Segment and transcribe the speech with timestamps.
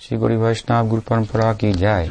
[0.00, 2.08] श्री गुरु वैष्णव गुरु परंपरा की जय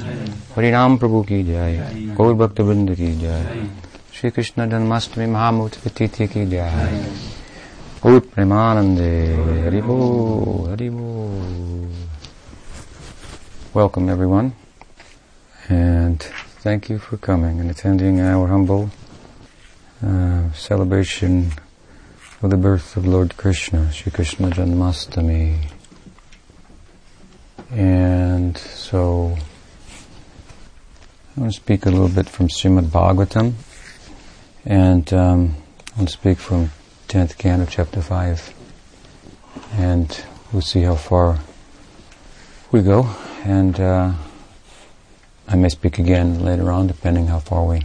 [0.55, 3.67] हरिनाम प्रभु की जय गौर भक्त वृंद की जय
[4.19, 7.03] श्री कृष्ण जन्माष्टमी महामूर्ति तिथि की जय
[8.03, 9.11] भूत प्रेमानंदे
[9.65, 9.97] हरिबो
[10.69, 11.09] हरिबो
[13.73, 14.53] Welcome everyone
[15.69, 16.19] and
[16.63, 18.89] thank you for coming and attending our humble
[20.01, 21.53] uh, celebration
[22.41, 25.74] of the birth of Lord Krishna, Sri Krishna Janmastami.
[27.70, 29.36] And so,
[31.36, 33.54] I want to speak a little bit from Srimad Bhagavatam,
[34.64, 35.56] and um,
[35.92, 36.70] I want to speak from
[37.08, 38.54] 10th canto, chapter 5,
[39.72, 41.40] and we'll see how far
[42.70, 43.08] we go,
[43.42, 44.12] and uh,
[45.48, 47.82] I may speak again later on, depending how far we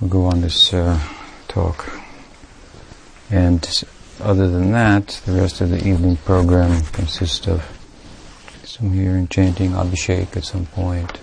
[0.00, 1.00] will go on this uh,
[1.46, 1.88] talk.
[3.30, 3.84] And
[4.20, 7.75] other than that, the rest of the evening program consists of
[8.76, 11.18] some hearing, chanting, abhishek at some point,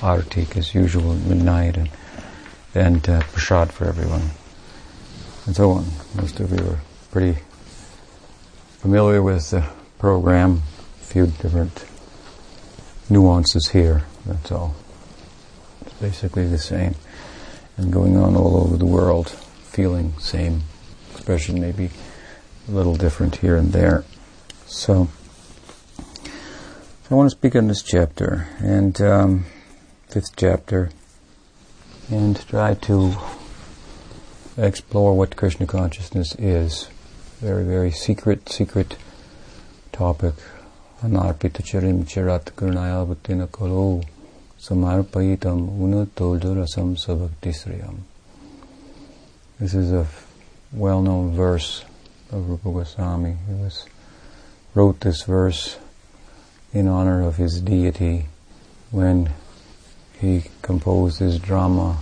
[0.00, 1.90] artik as usual at midnight, and,
[2.76, 4.30] and uh, prasad for everyone,
[5.46, 5.84] and so on.
[6.14, 7.40] Most of you are pretty
[8.78, 10.62] familiar with the program.
[11.00, 11.84] A few different
[13.10, 14.76] nuances here, that's all.
[15.80, 16.94] It's basically the same,
[17.76, 20.62] and going on all over the world, feeling same
[21.12, 21.90] expression, maybe
[22.68, 24.04] a little different here and there.
[24.66, 25.08] So,
[27.08, 29.46] I want to speak on this chapter, and um,
[30.08, 30.90] fifth chapter,
[32.10, 33.14] and try to
[34.56, 36.88] explore what Krishna consciousness is.
[37.38, 38.96] Very, very secret, secret
[39.92, 40.34] topic.
[41.00, 43.06] Anarpita charim charat gurnaya
[43.52, 44.02] kalo
[44.58, 48.00] unatojurasam sabhaktisriyam.
[49.60, 50.08] This is a
[50.72, 51.84] well-known verse
[52.32, 53.36] of Rupa Goswami.
[53.46, 53.86] He was,
[54.74, 55.78] wrote this verse
[56.76, 58.26] in honor of his deity
[58.90, 59.30] when
[60.20, 61.96] he composed his drama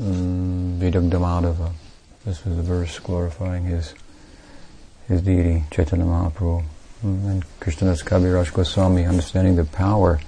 [0.00, 1.70] um, Vidagdhamadhava.
[2.24, 3.94] This was a verse glorifying his
[5.06, 6.64] his deity, Chaitanya Mahaprabhu.
[7.04, 10.20] Mm, and Krishnadas Kaviraj Goswami, understanding the power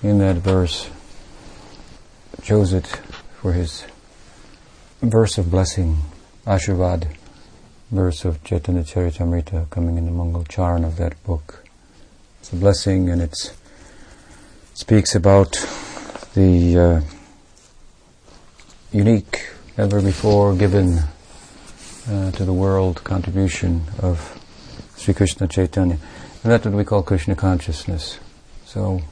[0.00, 0.88] in that verse,
[2.40, 2.86] chose it
[3.40, 3.84] for his
[5.00, 5.98] verse of blessing,
[6.46, 7.08] Ashirvad,
[7.90, 11.61] verse of Chaitanya Charitamrita coming in the Mangal Charan of that book.
[12.42, 13.54] It's a blessing and it
[14.74, 15.52] speaks about
[16.34, 17.00] the uh,
[18.90, 19.48] unique,
[19.78, 20.98] never before given
[22.10, 24.42] uh, to the world contribution of
[24.96, 25.98] Sri Krishna Chaitanya.
[26.42, 28.18] And that's what we call Krishna consciousness.
[28.64, 29.02] So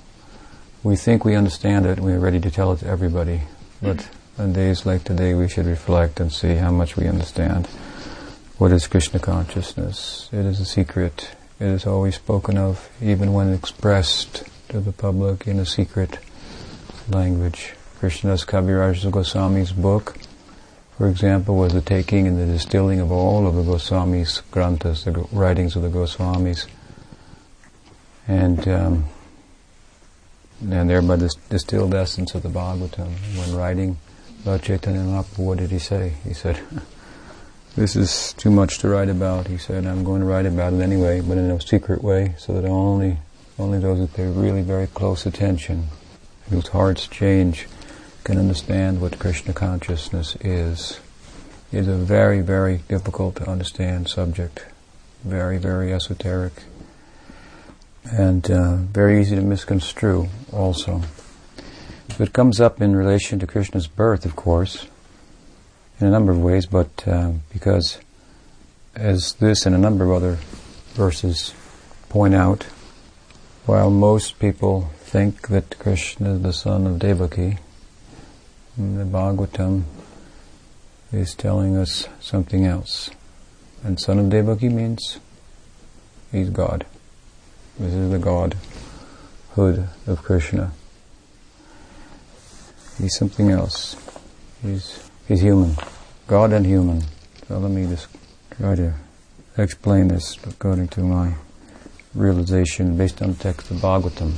[0.83, 3.43] we think we understand it, we're ready to tell it to everybody,
[3.81, 4.09] but
[4.39, 7.69] on days like today we should reflect and see how much we understand.
[8.59, 10.29] What is Krishna consciousness?
[10.33, 11.31] It is a secret.
[11.60, 16.19] It is always spoken of, even when expressed to the public in a secret
[17.06, 17.75] language.
[17.98, 20.16] Krishnadas Kaviraj Goswami's book,
[20.97, 25.12] for example, was the taking and the distilling of all of the Goswami's granthas, the
[25.32, 26.66] writings of the Goswamis,
[28.26, 29.04] and um,
[30.62, 33.10] and thereby the distilled essence of the Bhagavatam.
[33.37, 33.99] When writing
[34.43, 36.15] about Chaitanya Mahaprabhu, what did he say?
[36.25, 36.59] He said,
[37.76, 40.81] "This is too much to write about." He said, "I'm going to write about it
[40.81, 43.19] anyway, but in a secret way, so that only
[43.58, 45.88] only those who pay really very close attention,
[46.50, 47.66] whose hearts change."
[48.25, 51.00] can understand what Krishna consciousness is.
[51.72, 54.66] It's a very, very difficult to understand subject,
[55.25, 56.52] very, very esoteric,
[58.04, 61.02] and uh, very easy to misconstrue also.
[62.16, 64.87] So it comes up in relation to Krishna's birth, of course,
[66.00, 67.99] in a number of ways, but uh, because
[68.94, 70.38] as this and a number of other
[70.94, 71.55] verses
[72.09, 72.65] point out,
[73.66, 77.59] while most people think that Krishna is the son of Devaki,
[78.77, 79.83] the Bhagavatam
[81.12, 83.11] is telling us something else.
[83.82, 85.19] And son of Devaki means
[86.32, 86.87] he's God.
[87.78, 90.73] This is the Godhood of Krishna.
[92.99, 93.97] He's something else.
[94.62, 95.77] He's, he's human.
[96.27, 97.03] God and human.
[97.47, 98.09] So let me just
[98.56, 98.94] try to
[99.56, 101.35] explain this according to my
[102.15, 104.32] realization based on the text of Bhagavatam.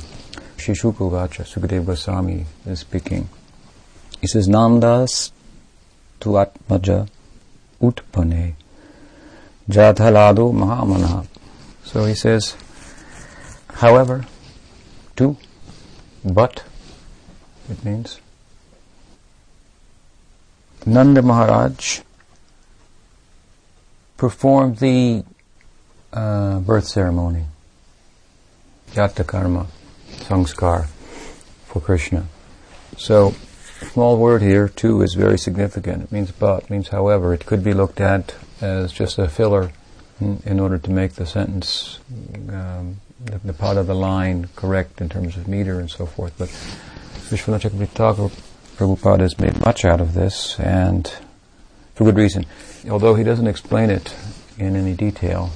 [0.57, 3.27] Shishuka Vacha, Sukadeva Goswami is speaking.
[4.21, 5.31] He says, Nandas
[6.19, 7.09] tu atmaja
[7.81, 8.53] utpane
[9.67, 11.25] jathalado mahamana.
[11.83, 12.55] So he says,
[13.73, 14.25] however,
[15.15, 15.37] to,
[16.23, 16.63] but,
[17.69, 18.19] it means,
[20.85, 22.01] Nanda Maharaj
[24.17, 25.23] performed the
[26.11, 27.45] uh, birth ceremony.
[28.91, 29.67] Jata karma,
[30.09, 30.87] samskar
[31.65, 32.27] for Krishna.
[32.97, 33.33] So,
[33.91, 36.03] small word here, too, is very significant.
[36.03, 37.33] It means but, means however.
[37.33, 39.71] It could be looked at as just a filler
[40.19, 41.99] in, in order to make the sentence,
[42.49, 46.33] um, the, the, part of the line correct in terms of meter and so forth.
[46.37, 46.49] But
[47.29, 51.11] Vishwanath Chakravarti Prabhupada has made much out of this, and
[51.93, 52.45] for good reason.
[52.89, 54.15] Although he doesn't explain it
[54.57, 55.51] in any detail,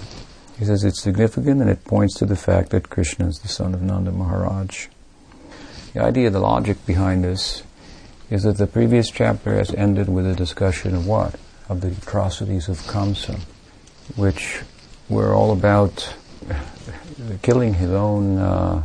[0.59, 3.73] he says it's significant and it points to the fact that Krishna is the son
[3.73, 4.87] of Nanda Maharaj.
[5.93, 7.63] The idea, the logic behind this
[8.29, 11.35] is that the previous chapter has ended with a discussion of what?
[11.69, 13.39] Of the atrocities of Kamsa,
[14.15, 14.61] which
[15.09, 16.15] were all about
[17.41, 18.83] killing his own uh,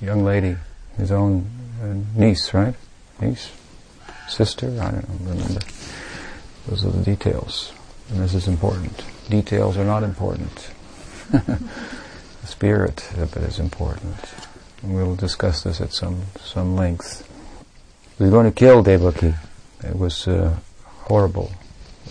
[0.00, 0.56] young lady,
[0.96, 1.48] his own
[1.82, 2.74] uh, niece, right?
[3.20, 3.50] Niece?
[4.28, 4.68] Sister?
[4.80, 5.60] I don't remember.
[6.66, 7.72] Those are the details.
[8.10, 9.04] And this is important.
[9.28, 10.70] Details are not important.
[11.30, 11.58] the
[12.44, 14.16] spirit is important.
[14.82, 17.26] And we'll discuss this at some, some length.
[18.16, 19.34] He was going to kill Devaki.
[19.82, 21.52] It was a horrible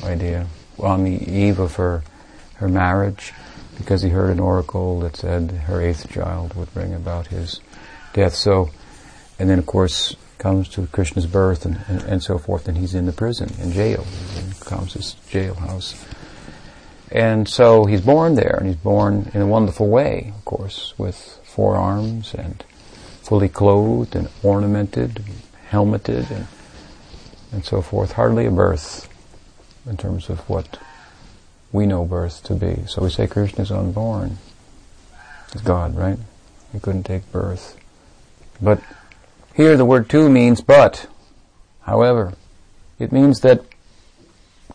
[0.04, 0.48] idea.
[0.80, 2.04] On the eve of her,
[2.56, 3.34] her marriage,
[3.78, 7.62] because he heard an oracle that said her eighth child would bring about his
[8.14, 8.34] death.
[8.34, 8.70] So,
[9.40, 12.94] and then of course comes to Krishna's birth and, and, and so forth, and he's
[12.94, 16.04] in the prison, in jail, he's in Kamsa's jailhouse.
[17.12, 21.40] And so he's born there, and he's born in a wonderful way, of course, with
[21.44, 22.64] four arms and
[23.22, 26.48] fully clothed and ornamented, and helmeted, and,
[27.52, 28.14] and so forth.
[28.14, 29.10] Hardly a birth
[29.86, 30.80] in terms of what
[31.72, 32.84] we know birth to be.
[32.88, 34.38] So we say Krishna is unborn.
[35.54, 36.20] It's God, right?
[36.74, 37.78] He couldn't take birth.
[38.62, 38.82] But
[39.58, 41.08] here the word tu means but.
[41.82, 42.36] However,
[43.00, 43.66] it means that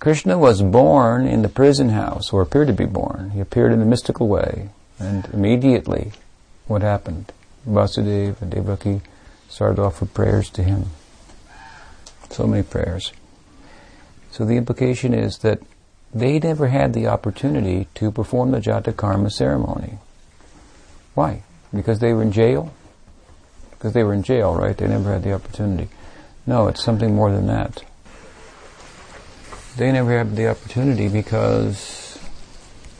[0.00, 3.30] Krishna was born in the prison house, or appeared to be born.
[3.30, 6.12] He appeared in a mystical way, and immediately,
[6.66, 7.32] what happened?
[7.64, 9.00] Vasudeva and Devaki
[9.48, 10.86] started off with prayers to him.
[12.30, 13.12] So many prayers.
[14.32, 15.60] So the implication is that
[16.12, 19.98] they never had the opportunity to perform the Jata Karma ceremony.
[21.14, 21.44] Why?
[21.72, 22.74] Because they were in jail?
[23.82, 24.76] Because they were in jail, right?
[24.76, 25.88] They never had the opportunity.
[26.46, 27.82] No, it's something more than that.
[29.76, 32.16] They never had the opportunity because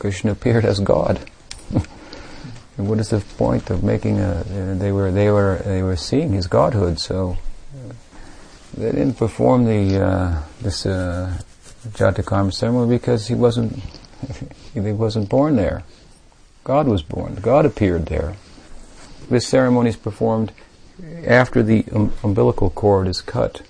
[0.00, 1.20] Krishna appeared as God.
[1.72, 4.42] and what is the point of making a?
[4.76, 7.36] they were they were they were seeing His Godhood, so
[8.76, 11.38] they didn't perform the uh, this uh,
[11.90, 13.80] Jatakarma ceremony because he wasn't
[14.74, 15.84] he wasn't born there.
[16.64, 17.36] God was born.
[17.36, 18.34] God appeared there.
[19.30, 20.52] This ceremony is performed
[21.26, 23.62] after the um, umbilical cord is cut.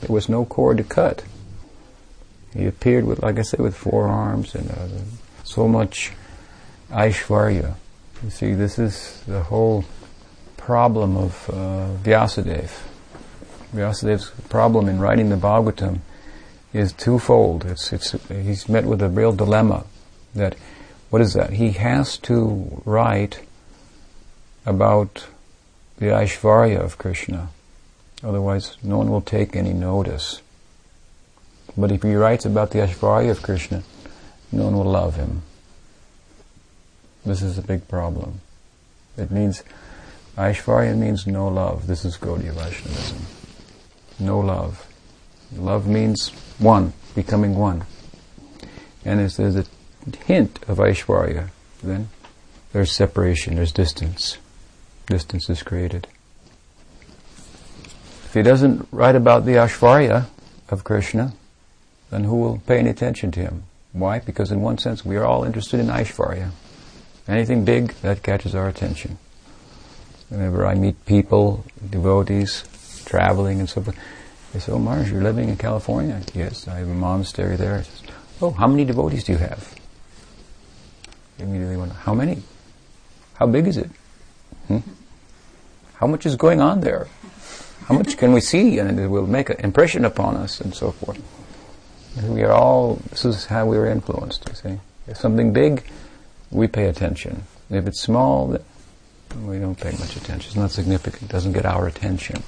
[0.00, 1.24] There was no cord to cut.
[2.54, 4.88] He appeared with, like I said, with four arms and uh,
[5.44, 6.12] so much
[6.90, 7.74] Aishvarya.
[8.22, 9.84] You see, this is the whole
[10.56, 12.70] problem of uh, Vyasadeva.
[13.72, 16.00] Vyasadev's problem in writing the Bhagavatam
[16.72, 17.64] is twofold.
[17.64, 19.84] It's, it's, he's met with a real dilemma
[20.34, 20.56] that,
[21.10, 21.54] what is that?
[21.54, 23.40] He has to write
[24.66, 25.26] about
[25.98, 27.50] the Aishvarya of Krishna.
[28.22, 30.40] Otherwise, no one will take any notice.
[31.76, 33.82] But if he writes about the Aishvarya of Krishna,
[34.50, 35.42] no one will love him.
[37.24, 38.40] This is a big problem.
[39.16, 39.62] It means,
[40.36, 41.86] Aishvarya means no love.
[41.86, 43.18] This is Gaudiya Vaishnavism.
[44.18, 44.86] No love.
[45.56, 47.84] Love means one, becoming one.
[49.04, 49.64] And if there's a
[50.26, 51.50] hint of Aishwarya,
[51.82, 52.08] then
[52.72, 54.38] there's separation, there's distance.
[55.08, 56.06] Distance is created.
[58.24, 60.26] If he doesn't write about the Aishwarya
[60.68, 61.32] of Krishna,
[62.10, 63.62] then who will pay any attention to him?
[63.92, 64.18] Why?
[64.18, 66.50] Because in one sense we are all interested in Aishwarya.
[67.26, 69.16] Anything big, that catches our attention.
[70.28, 72.64] Whenever I meet people, devotees,
[73.06, 73.98] traveling and so forth,
[74.52, 76.20] they say, oh, Mars, you're living in California?
[76.34, 77.82] Yes, I have a monastery there.
[77.82, 78.02] Says,
[78.42, 79.74] oh, how many devotees do you have?
[81.38, 82.42] Immediately went, how many?
[83.34, 83.90] How big is it?
[84.66, 84.78] Hmm?
[85.98, 87.08] How much is going on there?
[87.86, 88.78] How much can we see?
[88.78, 91.20] And it will make an impression upon us and so forth.
[92.22, 94.80] We are all, this is how we are influenced, you see.
[95.06, 95.84] If something big,
[96.50, 97.44] we pay attention.
[97.70, 98.58] If it's small,
[99.44, 100.48] we don't pay much attention.
[100.48, 101.24] It's not significant.
[101.24, 102.42] It doesn't get our attention.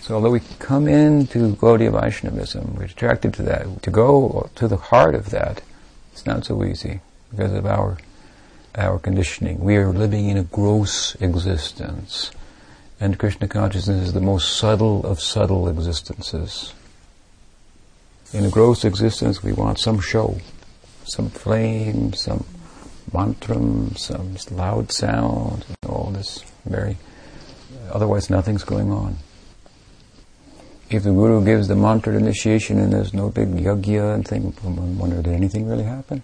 [0.00, 3.82] So although we come into Gaudiya Vaishnavism, we're attracted to that.
[3.82, 5.62] To go to the heart of that,
[6.12, 7.98] it's not so easy because of our
[8.74, 9.60] our conditioning.
[9.60, 12.30] We are living in a gross existence.
[13.00, 16.74] And Krishna consciousness is the most subtle of subtle existences.
[18.32, 20.38] In a gross existence, we want some show,
[21.04, 22.44] some flame, some
[23.12, 26.98] mantram, some loud sound, all this very,
[27.90, 29.16] otherwise nothing's going on.
[30.90, 34.68] If the Guru gives the mantra initiation and there's no big yagya and thing, I
[34.68, 36.22] wonder, did anything really happen?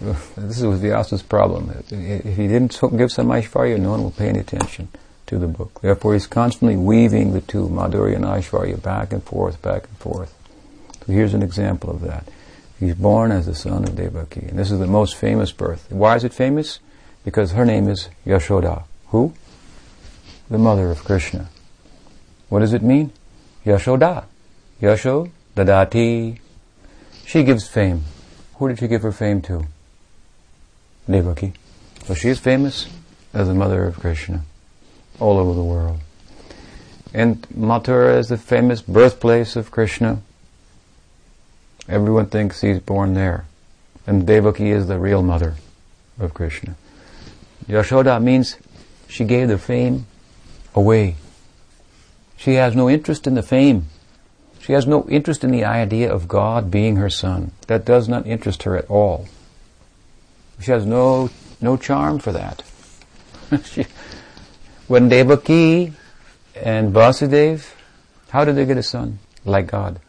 [0.36, 1.70] This was Vyasa's problem.
[1.90, 4.88] If he didn't give some Aishvarya, no one will pay any attention
[5.26, 5.80] to the book.
[5.82, 10.34] Therefore, he's constantly weaving the two, Madhurya and Aishvarya, back and forth, back and forth.
[11.06, 12.26] So here's an example of that.
[12.78, 15.86] He's born as the son of Devaki, and this is the most famous birth.
[15.90, 16.78] Why is it famous?
[17.24, 18.84] Because her name is Yashoda.
[19.08, 19.34] Who?
[20.48, 21.50] The mother of Krishna.
[22.48, 23.12] What does it mean?
[23.66, 24.24] Yashoda.
[24.80, 26.40] Yasho, Dadati.
[27.26, 28.04] She gives fame.
[28.54, 29.66] Who did she give her fame to?
[31.10, 31.52] Devaki.
[32.04, 32.88] So she is famous
[33.32, 34.42] as the mother of Krishna
[35.18, 36.00] all over the world.
[37.12, 40.22] And Mathura is the famous birthplace of Krishna.
[41.88, 43.46] Everyone thinks he's born there.
[44.06, 45.56] And Devaki is the real mother
[46.18, 46.76] of Krishna.
[47.66, 48.56] Yashoda means
[49.08, 50.06] she gave the fame
[50.74, 51.16] away.
[52.36, 53.88] She has no interest in the fame.
[54.60, 57.52] She has no interest in the idea of God being her son.
[57.66, 59.26] That does not interest her at all.
[60.60, 62.62] She has no, no charm for that.
[63.64, 63.86] she,
[64.86, 65.92] when Devaki
[66.54, 67.66] and Vasudeva,
[68.28, 69.18] how did they get a son?
[69.44, 70.00] Like God.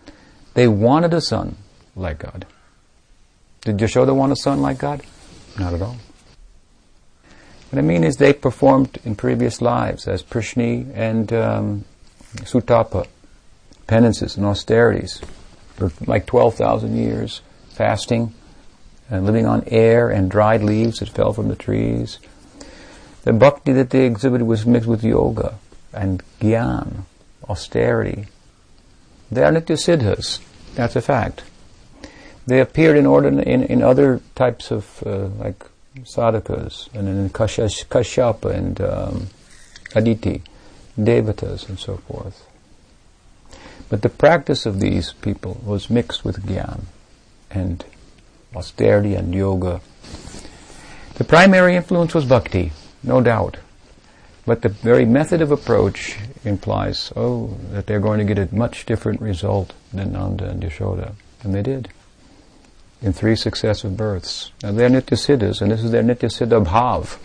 [0.54, 1.56] They wanted a son
[1.96, 2.46] like God.
[3.62, 5.04] Did Yashoda want a son like God?
[5.58, 5.98] Not at all.
[7.70, 11.86] What I mean is they performed in previous lives as Prishni and um,
[12.40, 13.08] Sutapa,
[13.88, 15.22] penances and austerities
[15.76, 18.34] for like 12,000 years, fasting
[19.12, 22.18] and living on air and dried leaves that fell from the trees.
[23.24, 25.60] The bhakti that they exhibited was mixed with yoga
[25.94, 27.04] and gyan,
[27.48, 28.28] austerity.
[29.30, 30.40] They are nitya siddhas.
[30.76, 31.44] That's a fact.
[32.48, 35.64] They appeared in order in, in other types of uh, like
[36.00, 39.28] sadhakas and in Kashyapa and um,
[39.94, 40.42] Aditi,
[40.98, 42.48] devatas and so forth.
[43.90, 46.86] But the practice of these people was mixed with gyan
[47.50, 47.84] and
[48.56, 49.82] austerity and yoga.
[51.16, 52.72] The primary influence was bhakti,
[53.04, 53.58] no doubt.
[54.46, 58.86] But the very method of approach implies, oh, that they're going to get a much
[58.86, 61.14] different result than Nanda and Yashoda.
[61.44, 61.90] And they did
[63.02, 64.52] in three successive births.
[64.64, 67.18] Now they're Nityasiddhas, and this is their Nityasiddha bhav,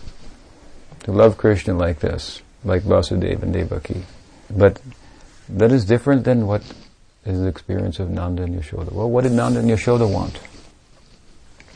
[1.03, 4.03] to love Krishna like this, like Vasudeva and Devaki.
[4.49, 4.81] But
[5.49, 6.63] that is different than what
[7.25, 8.91] is the experience of Nanda and Yashoda.
[8.91, 10.39] Well, what did Nanda and Yashoda want?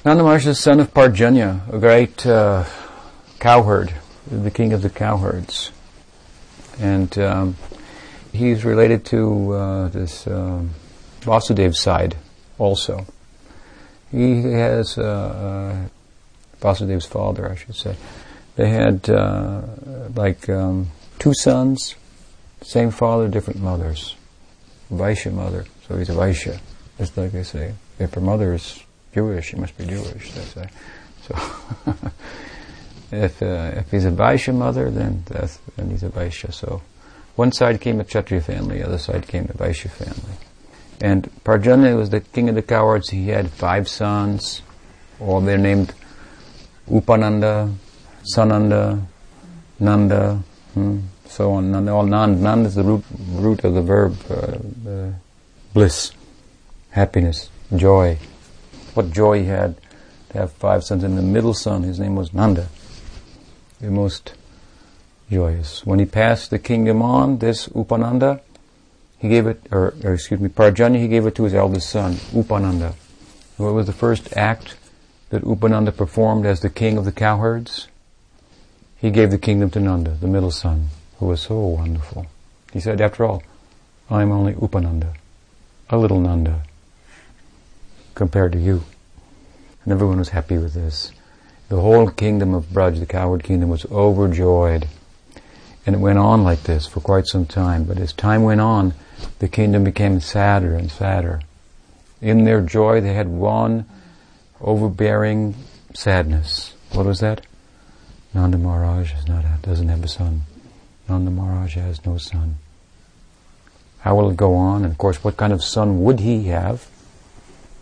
[0.03, 2.65] Nanda Maharaj is son of Parjanya, a great uh,
[3.37, 3.93] cowherd,
[4.25, 5.71] the king of the cowherds.
[6.79, 7.55] And um,
[8.33, 10.71] he's related to uh, this um,
[11.19, 12.15] Vasudeva side
[12.57, 13.05] also.
[14.11, 15.87] He has uh, uh,
[16.59, 17.95] Vasudeva's father, I should say.
[18.55, 19.61] They had uh,
[20.15, 20.89] like um,
[21.19, 21.93] two sons,
[22.63, 24.15] same father, different mothers.
[24.91, 26.59] Vaishya mother, so he's a Vaishya.
[26.97, 30.31] Just like they say, if her mother is Jewish, he must be Jewish.
[30.31, 30.69] They say.
[31.23, 31.35] So,
[33.11, 36.53] if uh, if he's a Vaishya mother, then that's, then he's a Vaishya.
[36.53, 36.81] So,
[37.35, 40.37] one side came a Kshatriya family, the other side came a Vaishya family.
[41.01, 43.09] And Parjanya was the king of the cowards.
[43.09, 44.61] He had five sons.
[45.19, 45.93] All they're named
[46.87, 47.73] Upananda,
[48.23, 49.03] Sananda,
[49.79, 51.71] Nanda, hmm, so on.
[51.71, 52.37] Nanda, all Nand.
[52.37, 55.11] Nand is the root, root of the verb uh, uh,
[55.73, 56.11] bliss,
[56.91, 58.17] happiness, joy.
[58.93, 59.75] What joy he had
[60.31, 61.03] to have five sons.
[61.03, 62.67] And the middle son, his name was Nanda,
[63.79, 64.33] the most
[65.29, 65.85] joyous.
[65.85, 68.41] When he passed the kingdom on, this Upananda,
[69.17, 72.15] he gave it, or, or excuse me, Parjanya, he gave it to his eldest son,
[72.33, 72.95] Upananda.
[73.57, 74.77] What was the first act
[75.29, 77.87] that Upananda performed as the king of the cowherds?
[78.97, 82.27] He gave the kingdom to Nanda, the middle son, who was so wonderful.
[82.73, 83.43] He said, after all,
[84.09, 85.13] I'm only Upananda,
[85.89, 86.63] a little Nanda,
[88.15, 88.83] compared to you.
[89.83, 91.11] And everyone was happy with this.
[91.69, 94.87] The whole kingdom of Braj, the coward kingdom, was overjoyed.
[95.85, 97.85] And it went on like this for quite some time.
[97.85, 98.93] But as time went on,
[99.39, 101.41] the kingdom became sadder and sadder.
[102.21, 103.85] In their joy, they had one
[104.59, 105.55] overbearing
[105.93, 106.73] sadness.
[106.91, 107.45] What was that?
[108.33, 110.41] Nanda Maharaj not, doesn't have a son.
[111.09, 112.57] Nanda Maharaj has no son.
[113.99, 114.83] How will it go on?
[114.83, 116.87] And of course, what kind of son would he have?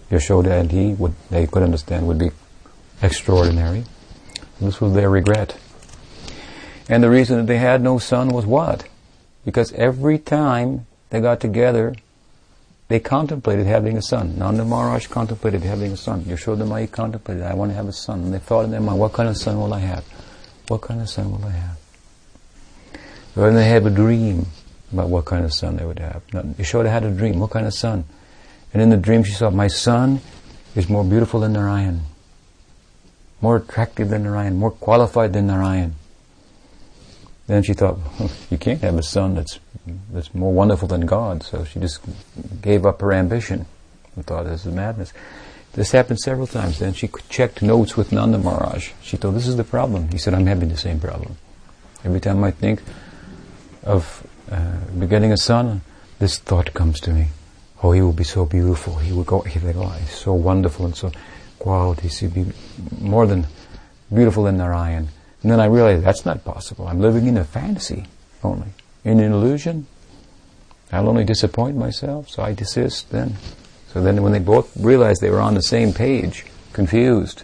[0.10, 2.32] Yashoda and he would, they could understand, would be
[3.02, 3.84] extraordinary.
[4.60, 5.58] This was their regret.
[6.90, 8.88] And the reason that they had no son was what?
[9.46, 11.96] Because every time they got together,
[12.88, 14.38] they contemplated having a son.
[14.38, 16.24] Nanda Maharaj contemplated having a son.
[16.24, 18.22] Yashoda Mai contemplated, I want to have a son.
[18.22, 20.04] And they thought in their mind, what kind of son will I have?
[20.68, 21.78] What kind of son will I have?
[23.36, 24.48] Then they have a dream
[24.92, 26.26] about what kind of son they would have.
[26.28, 28.06] Yashoda had a dream, what kind of son?
[28.74, 30.22] And in the dream she saw, my son
[30.76, 32.02] is more beautiful than Narayan,
[33.42, 35.96] more attractive than Narayan, more qualified than Narayan.
[37.48, 37.98] Then she thought,
[38.50, 39.60] you can't have a son that's
[40.12, 41.44] that's more wonderful than God.
[41.44, 42.02] So she just
[42.62, 43.66] gave up her ambition
[44.16, 45.14] and thought this is madness.
[45.74, 46.80] This happened several times.
[46.80, 48.92] Then she checked notes with Nanda Maharaj.
[49.02, 50.10] She thought, this is the problem.
[50.12, 51.38] He said, I'm having the same problem.
[52.04, 52.82] Every time I think
[53.84, 55.82] of uh, begetting a son,
[56.18, 57.28] this thought comes to me.
[57.82, 58.96] Oh, he will be so beautiful.
[58.98, 61.12] He will go, he will he's so wonderful and so
[61.60, 62.20] qualities.
[62.20, 62.46] He'll be
[63.00, 63.48] more than
[64.14, 65.10] beautiful than Narayan.
[65.42, 66.88] And then I realized that's not possible.
[66.88, 68.06] I'm living in a fantasy
[68.44, 68.68] only.
[69.04, 69.88] In an illusion.
[70.92, 73.38] I'll only disappoint myself, so I desist then.
[73.94, 77.44] So then when they both realized they were on the same page, confused,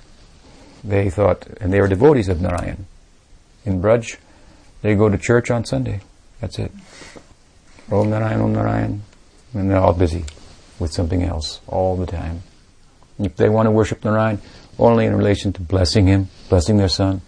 [0.84, 2.86] they thought, and they were devotees of Narayan.
[3.64, 4.18] In Braj,
[4.82, 6.02] they go to church on Sunday.
[6.42, 6.72] That's it.
[7.92, 9.02] Om Narayan, Om Narayan.
[9.56, 10.26] And they're all busy
[10.78, 12.44] with something else all the time.
[13.18, 14.42] If they want to worship Narayan,
[14.78, 17.22] only in relation to blessing him, blessing their son.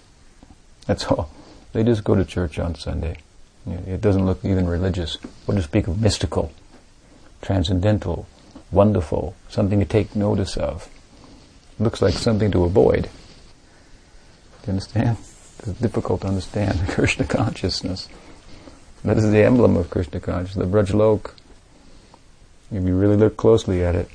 [0.85, 1.31] That's all.
[1.73, 3.17] They just go to church on Sunday.
[3.65, 5.15] It doesn't look even religious.
[5.45, 6.51] What to speak of mystical,
[7.41, 8.27] transcendental,
[8.71, 10.89] wonderful, something to take notice of.
[11.79, 13.03] It looks like something to avoid.
[13.03, 15.17] Do you understand?
[15.59, 18.07] It's difficult to understand Krishna consciousness.
[19.03, 21.31] That is the emblem of Krishna consciousness, the Brajlok.
[22.71, 24.09] If you really look closely at it,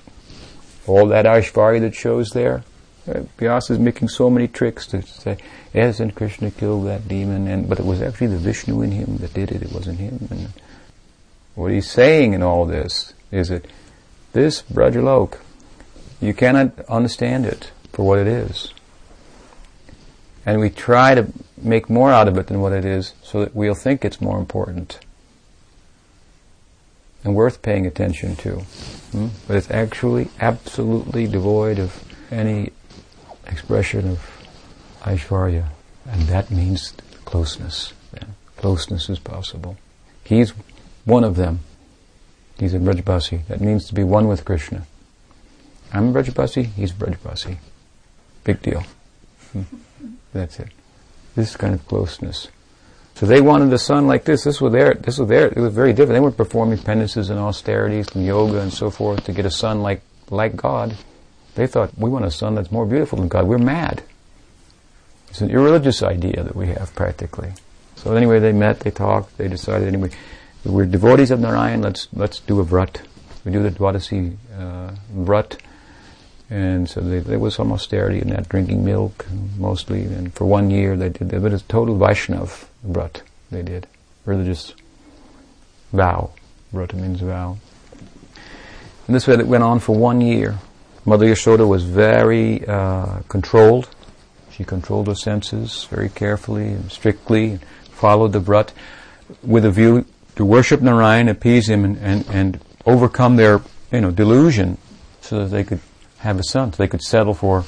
[0.86, 2.64] all that Aishvarya that shows there,
[3.08, 5.38] uh, Vyasa is making so many tricks to say,
[5.72, 9.16] yes, and Krishna killed that demon, and but it was actually the Vishnu in him
[9.18, 9.62] that did it.
[9.62, 10.28] It wasn't him.
[10.30, 10.52] And
[11.54, 13.66] what he's saying in all this is that
[14.32, 15.38] this Brajalok,
[16.20, 18.72] you cannot understand it for what it is.
[20.44, 23.54] And we try to make more out of it than what it is so that
[23.54, 24.98] we'll think it's more important
[27.24, 28.60] and worth paying attention to.
[29.12, 29.28] Hmm?
[29.46, 32.72] But it's actually absolutely devoid of any
[33.46, 34.20] expression of
[35.02, 35.68] Aishvarya.
[36.06, 37.92] And that means closeness.
[38.56, 39.76] Closeness is possible.
[40.24, 40.52] He's
[41.04, 41.60] one of them.
[42.58, 43.46] He's a Brajbasi.
[43.48, 44.86] That means to be one with Krishna.
[45.92, 47.58] I'm a Brajbasi, he's a Brajbasi.
[48.44, 48.84] Big deal.
[49.52, 49.62] Hmm.
[50.32, 50.68] That's it.
[51.34, 52.48] This kind of closeness.
[53.14, 54.44] So they wanted a son like this.
[54.44, 54.94] This was their.
[54.94, 55.48] This was their.
[55.48, 56.14] It was very different.
[56.14, 59.82] They weren't performing penances and austerities and yoga and so forth to get a son
[59.82, 60.96] like like God.
[61.54, 63.46] They thought, we want a son that's more beautiful than God.
[63.46, 64.02] We're mad.
[65.28, 67.52] It's an irreligious idea that we have practically.
[67.96, 70.10] So anyway, they met, they talked, they decided anyway,
[70.64, 73.02] we're devotees of Narayan, let's, let's do a vrat.
[73.44, 75.58] We do the Dwadasi uh, vrat.
[76.48, 79.26] And so they, there was some austerity in that, drinking milk
[79.58, 80.02] mostly.
[80.02, 81.42] And for one year they did that.
[81.42, 83.86] But it's total Vaishnav vrat they did.
[84.24, 84.74] Religious
[85.92, 86.30] vow.
[86.72, 87.58] Vrata means vow.
[89.06, 90.58] And this went on for one year.
[91.04, 93.88] Mother Yashoda was very uh, controlled.
[94.50, 98.72] She controlled her senses very carefully and strictly, and followed the vrat
[99.42, 104.10] with a view to worship Narayan, appease him, and, and, and overcome their you know
[104.10, 104.78] delusion,
[105.20, 105.80] so that they could
[106.18, 107.64] have a son, so they could settle for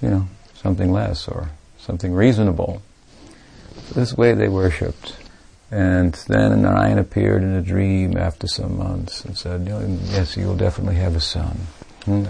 [0.00, 2.82] you know something less or something reasonable.
[3.94, 5.16] This way they worshipped.
[5.70, 10.56] And then Narayan appeared in a dream after some months and said, Yes, you will
[10.56, 11.66] definitely have a son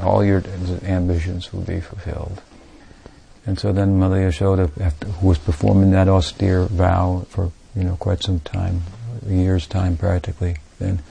[0.02, 0.42] all your
[0.84, 2.42] ambitions will be fulfilled.
[3.46, 7.96] And so then Mother Yashoda, after, who was performing that austere vow for you know
[7.96, 8.82] quite some time,
[9.26, 11.02] a year's time practically, then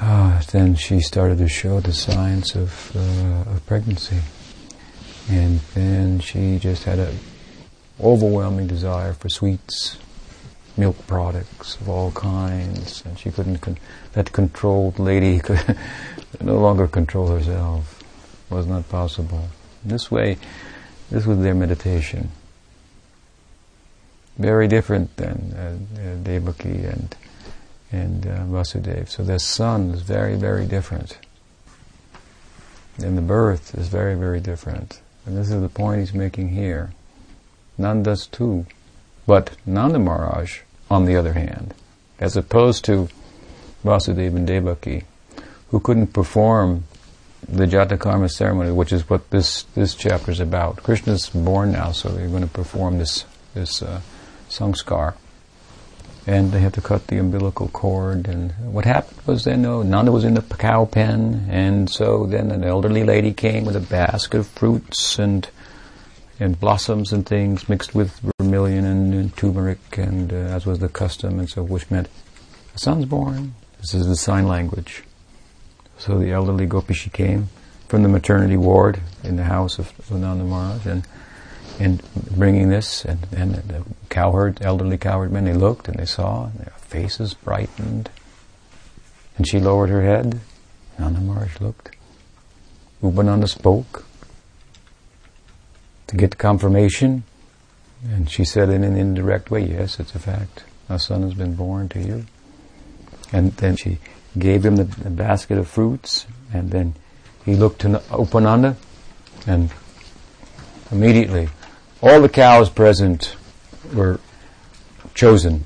[0.00, 4.20] uh, then she started to show the signs of, uh, of pregnancy,
[5.30, 7.18] and then she just had an
[8.00, 9.98] overwhelming desire for sweets,
[10.76, 13.58] milk products of all kinds, and she couldn't.
[13.58, 13.78] Con-
[14.12, 15.76] that controlled lady could
[16.40, 18.02] no longer control herself.
[18.50, 19.48] It was not possible.
[19.84, 20.38] This way,
[21.10, 22.30] this was their meditation.
[24.38, 27.14] Very different than uh, uh, Devaki and
[27.92, 29.08] and uh, Vasudev.
[29.08, 31.18] So their son is very, very different.
[32.98, 35.00] And the birth is very, very different.
[35.24, 36.92] And this is the point he's making here.
[37.78, 38.66] Nanda's too.
[39.26, 40.60] But Nanda Maharaj,
[40.90, 41.74] on the other hand,
[42.18, 43.08] as opposed to
[43.84, 45.04] Vasudeva and Devaki,
[45.70, 46.84] who couldn't perform
[47.48, 50.82] the Jatakarma ceremony, which is what this, this chapter is about.
[50.82, 54.00] Krishna's born now, so they're going to perform this, this uh,
[56.28, 58.26] and they had to cut the umbilical cord.
[58.26, 62.50] And what happened was then, oh, Nanda was in the cow pen, and so then
[62.50, 65.48] an elderly lady came with a basket of fruits and
[66.38, 70.88] and blossoms and things mixed with vermilion and, and turmeric, and uh, as was the
[70.88, 72.08] custom, and so which meant
[72.74, 73.54] a son's born.
[73.80, 75.02] This is the sign language.
[75.98, 77.48] So the elderly gopishi came
[77.88, 81.06] from the maternity ward in the house of Nanda Maharaj, and
[81.78, 86.46] and bringing this, and, and the cowherd, elderly cowherd men, they looked and they saw,
[86.46, 88.08] and their faces brightened.
[89.36, 90.40] And she lowered her head.
[90.98, 91.94] Nanda Maharaj looked.
[93.02, 94.06] Upananda spoke
[96.06, 97.24] to get confirmation.
[98.08, 100.64] And she said in an indirect way, yes, it's a fact.
[100.88, 102.26] A son has been born to you.
[103.32, 103.98] And then she
[104.38, 106.94] gave him the, the basket of fruits, and then
[107.44, 108.76] he looked to Upananda,
[109.46, 109.70] and
[110.90, 111.48] immediately
[112.02, 113.34] all the cows present
[113.94, 114.20] were
[115.14, 115.64] chosen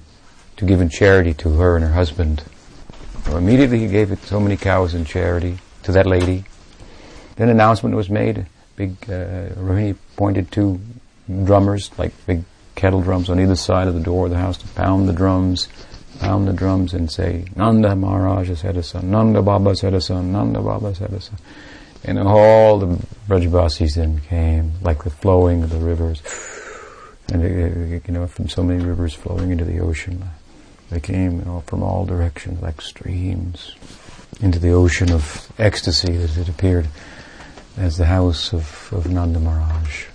[0.57, 2.45] to give in charity to her and her husband.
[3.25, 6.45] So immediately he gave it so many cows in charity to that lady.
[7.37, 8.47] Then announcement was made.
[8.77, 10.79] Big uh, Rohini pointed two
[11.45, 14.69] drummers, like big kettle drums, on either side of the door of the house to
[14.69, 15.67] pound the drums,
[16.19, 19.11] pound the drums, and say, "Nanda Maharaj has had a son.
[19.11, 20.31] Nanda Baba has had a son.
[20.31, 21.39] Nanda Baba has had a son."
[22.05, 26.21] And all the Brajbasis then came, like the flowing of the rivers.
[27.33, 27.43] And,
[28.07, 30.23] you know, from so many rivers flowing into the ocean.
[30.91, 33.75] They came you know, from all directions, like streams,
[34.43, 36.89] into the ocean of ecstasy that had appeared
[37.79, 40.10] as the house of, of Nanda Maharaj.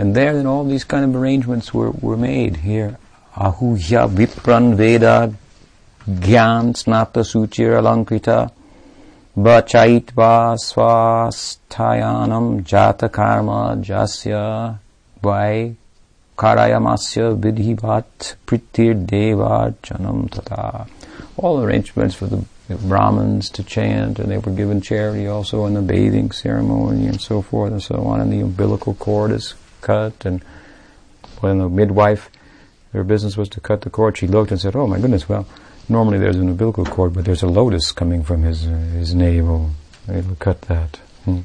[0.00, 2.96] And there then all these kind of arrangements were, were made here.
[3.36, 5.34] Ahuhya Vipran Veda
[6.08, 8.50] Gyan Snata Suchir Alankrita
[9.36, 10.06] Bachait
[10.64, 14.78] swasthayanam jata karma jasya
[15.22, 15.76] vai
[16.38, 20.86] karayamasya vidhivat pritir deva janam tata.
[21.36, 25.82] All arrangements for the Brahmins to chant, and they were given charity also in the
[25.82, 30.42] bathing ceremony and so forth and so on, and the umbilical cord is cut, and
[31.40, 32.30] when the midwife,
[32.92, 35.46] her business was to cut the cord, she looked and said, oh my goodness, well,
[35.90, 39.72] Normally there's an umbilical cord, but there's a lotus coming from his uh, his navel.
[40.08, 41.00] It'll cut that.
[41.26, 41.44] In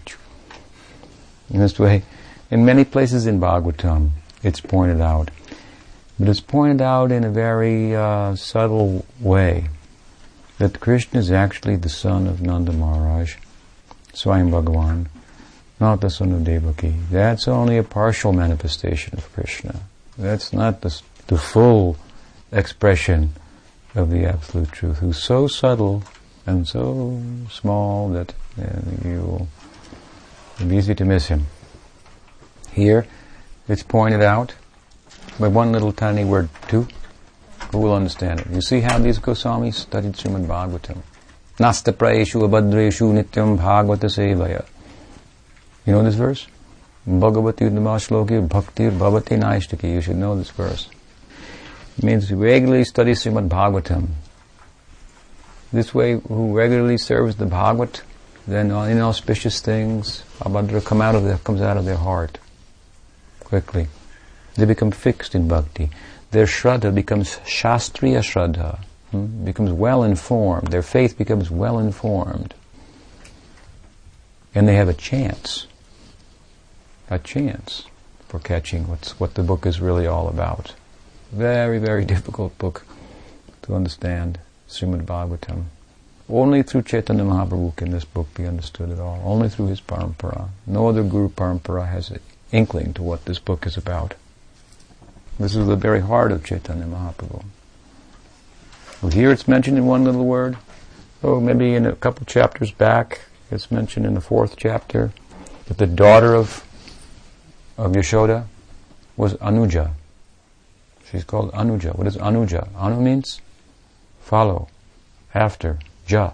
[1.49, 2.03] this way,
[2.51, 4.11] in many places in Bhagavatam,
[4.43, 5.31] it's pointed out.
[6.19, 9.69] But it's pointed out in a very uh, subtle way
[10.59, 13.37] that Krishna is actually the son of Nanda Maharaj,
[14.13, 15.07] Swayam Bhagavan,
[15.79, 16.95] not the son of Devaki.
[17.11, 19.81] That's only a partial manifestation of Krishna.
[20.17, 21.97] That's not the, the full
[22.51, 23.33] expression
[23.93, 26.03] of the Absolute Truth, who's so subtle
[26.45, 29.47] and so small that uh, you
[30.55, 31.47] it'd be easy to miss him.
[32.71, 33.05] Here,
[33.67, 34.53] it's pointed out
[35.39, 36.87] by one little tiny word, too.
[37.71, 38.47] Who will understand it?
[38.51, 41.01] You see how these Goswamis studied Srimad Bhagavatam.
[41.59, 44.65] Nasta praeshu abhadreshu nityam bhagavata sevaya.
[45.85, 46.47] You know this verse?
[47.07, 49.93] Bhagavati Namashloki Bhaktir Bhavati Naishtaki.
[49.93, 50.89] You should know this verse.
[51.97, 54.09] It means regularly study Srimad Bhagavatam.
[55.71, 58.01] This way, who regularly serves the Bhagavat,
[58.47, 62.37] then inauspicious things, abhadra, come out of their, comes out of their heart
[63.39, 63.87] quickly.
[64.55, 65.89] They become fixed in bhakti.
[66.31, 68.79] Their shraddha becomes shastriya shraddha,
[69.11, 69.45] hmm?
[69.45, 70.69] becomes well informed.
[70.69, 72.53] Their faith becomes well informed.
[74.53, 75.67] And they have a chance,
[77.09, 77.85] a chance
[78.27, 80.73] for catching what's, what the book is really all about.
[81.31, 82.85] Very, very difficult book
[83.63, 84.39] to understand,
[84.69, 85.65] Srimad Bhagavatam.
[86.27, 89.21] Only through Chaitanya Mahaprabhu can this book be understood at all.
[89.23, 90.49] Only through his parampara.
[90.65, 92.19] No other guru parampara has an
[92.51, 94.15] inkling to what this book is about.
[95.39, 97.43] This is the very heart of Chaitanya Mahaprabhu.
[99.01, 100.57] Well, here it's mentioned in one little word.
[101.21, 105.11] Oh, maybe in a couple chapters back, it's mentioned in the fourth chapter
[105.67, 106.64] that the daughter of
[107.77, 108.45] of Yashoda
[109.17, 109.91] was Anuja.
[111.09, 111.95] She's called Anuja.
[111.95, 112.67] What is Anuja?
[112.75, 113.41] Anu means
[114.21, 114.67] follow,
[115.33, 116.31] after, Ja.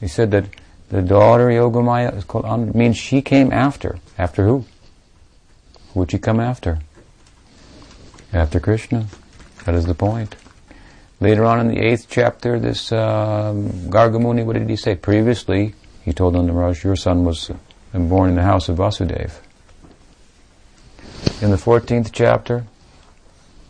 [0.00, 0.46] He said that
[0.88, 3.98] the daughter Yogamaya is called Anu, means she came after.
[4.18, 4.64] After who?
[5.92, 6.80] Who would she come after?
[8.32, 9.06] After Krishna.
[9.64, 10.36] That is the point.
[11.18, 14.94] Later on in the eighth chapter, this um, Gargamuni, what did he say?
[14.94, 17.50] Previously, he told Nanda your son was
[17.92, 19.40] born in the house of Vasudeva
[21.40, 22.64] in the 14th chapter,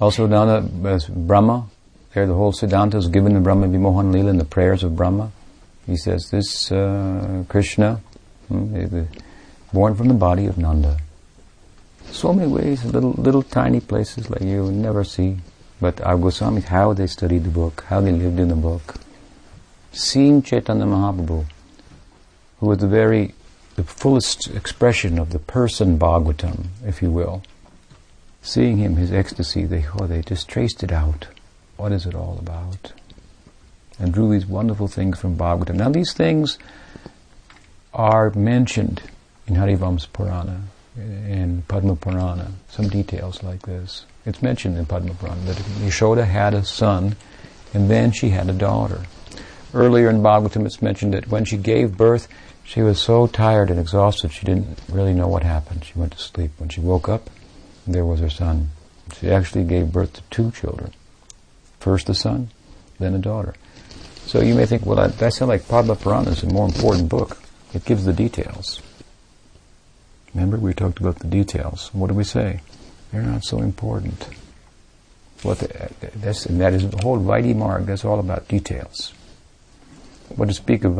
[0.00, 1.66] also down as Brahma,
[2.12, 5.32] there the whole Siddhanta is given in Brahma Vimohan Lila in the prayers of Brahma.
[5.86, 8.00] He says, this uh, Krishna,
[8.48, 9.02] hmm,
[9.72, 10.98] born from the body of Nanda.
[12.10, 15.38] So many ways, little, little tiny places like you never see
[15.80, 18.94] But our Goswamis, how they studied the book, how they lived in the book.
[19.92, 21.44] Seeing Chaitanya Mahaprabhu,
[22.60, 23.34] who was the very,
[23.76, 27.42] the fullest expression of the person Bhagavatam, if you will.
[28.42, 31.28] Seeing him, his ecstasy, they, oh, they just traced it out.
[31.76, 32.92] What is it all about?
[33.98, 35.74] And drew these wonderful things from Bhagavatam.
[35.74, 36.58] Now these things
[37.92, 39.02] are mentioned
[39.46, 40.62] in Harivamsa Purana,
[40.96, 44.06] in Padma Purana, some details like this.
[44.24, 47.16] It's mentioned in Padma Purana that Yashoda had a son
[47.74, 49.02] and then she had a daughter.
[49.74, 52.28] Earlier in Bhagavatam it's mentioned that when she gave birth,
[52.66, 55.84] she was so tired and exhausted she didn't really know what happened.
[55.84, 56.50] She went to sleep.
[56.58, 57.30] When she woke up,
[57.86, 58.70] there was her son.
[59.16, 60.92] She actually gave birth to two children.
[61.78, 62.50] First a son,
[62.98, 63.54] then a daughter.
[64.26, 67.08] So you may think, well, that, that sounds like Padma Purana is a more important
[67.08, 67.38] book.
[67.72, 68.82] It gives the details.
[70.34, 71.90] Remember, we talked about the details.
[71.92, 72.60] What do we say?
[73.12, 74.28] They're not so important.
[75.42, 79.14] What the, that's, and that is the whole Vaidhi Marg, that's all about details.
[80.34, 80.98] What to speak of,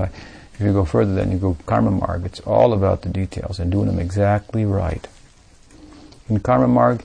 [0.59, 3.71] if you go further, then you go Karma Marg, it's all about the details and
[3.71, 5.07] doing them exactly right.
[6.29, 7.05] In Karma Marg,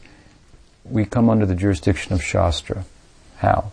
[0.84, 2.86] we come under the jurisdiction of Shastra.
[3.38, 3.72] How?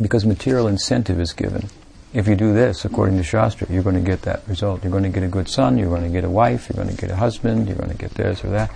[0.00, 1.68] Because material incentive is given
[2.12, 4.82] if you do this according to Shastra, you're going to get that result.
[4.82, 6.94] You're going to get a good son, you're going to get a wife, you're going
[6.94, 8.70] to get a husband, you're going to get this or that.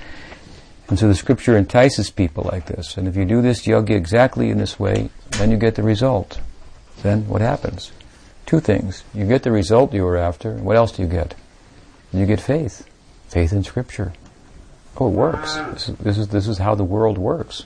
[0.89, 2.97] And so the scripture entices people like this.
[2.97, 6.39] And if you do this yoga exactly in this way, then you get the result.
[7.03, 7.91] Then what happens?
[8.47, 9.05] Two things.
[9.15, 10.55] You get the result you were after.
[10.55, 11.35] What else do you get?
[12.13, 12.87] You get faith.
[13.29, 14.13] Faith in scripture.
[14.99, 15.55] Oh, it works.
[15.55, 17.65] This is, this is, this is how the world works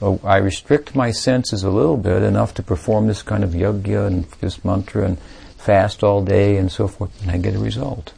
[0.00, 4.06] oh, I restrict my senses a little bit enough to perform this kind of yoga
[4.06, 5.18] and this mantra and
[5.56, 8.12] fast all day and so forth, and I get a result.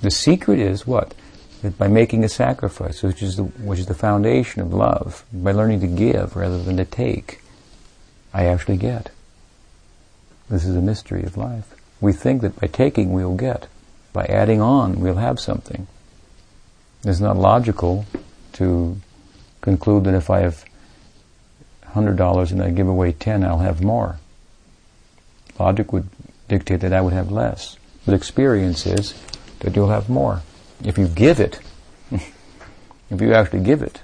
[0.00, 1.14] The secret is what?
[1.62, 5.52] That by making a sacrifice, which is the, which is the foundation of love, by
[5.52, 7.42] learning to give rather than to take,
[8.32, 9.10] I actually get.
[10.48, 11.74] This is a mystery of life.
[12.00, 13.66] We think that by taking we'll get.
[14.12, 15.86] By adding on we'll have something.
[17.04, 18.06] It's not logical
[18.54, 18.96] to
[19.60, 20.64] conclude that if I have
[21.94, 24.18] $100 and I give away 10, I'll have more.
[25.58, 26.08] Logic would
[26.48, 27.76] dictate that I would have less.
[28.04, 29.14] But experience is
[29.60, 30.42] that you'll have more.
[30.84, 31.60] If you give it,
[32.10, 34.00] if you actually give it,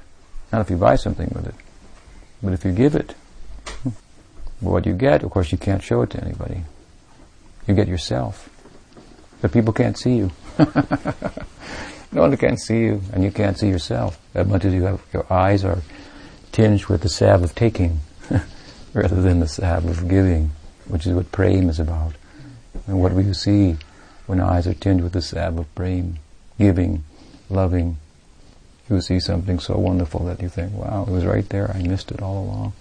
[0.53, 1.55] not if you buy something with it,
[2.43, 3.15] but if you give it,
[4.73, 6.65] what you get, of course, you can't show it to anybody.
[7.67, 8.49] You get yourself.
[9.41, 10.31] But people can't see you.
[12.15, 14.21] No one can see you, and you can't see yourself.
[14.35, 15.83] As much as you have, your eyes are
[16.53, 17.99] tinged with the salve of taking,
[18.95, 20.53] rather than the salve of giving,
[20.87, 22.15] which is what prema is about.
[22.87, 23.79] And what do you see
[24.27, 26.13] when eyes are tinged with the salve of prema,
[26.57, 27.03] giving,
[27.51, 27.97] loving?
[28.89, 32.13] You see something so wonderful that you think, wow, it was right there, I missed
[32.13, 32.75] it all along.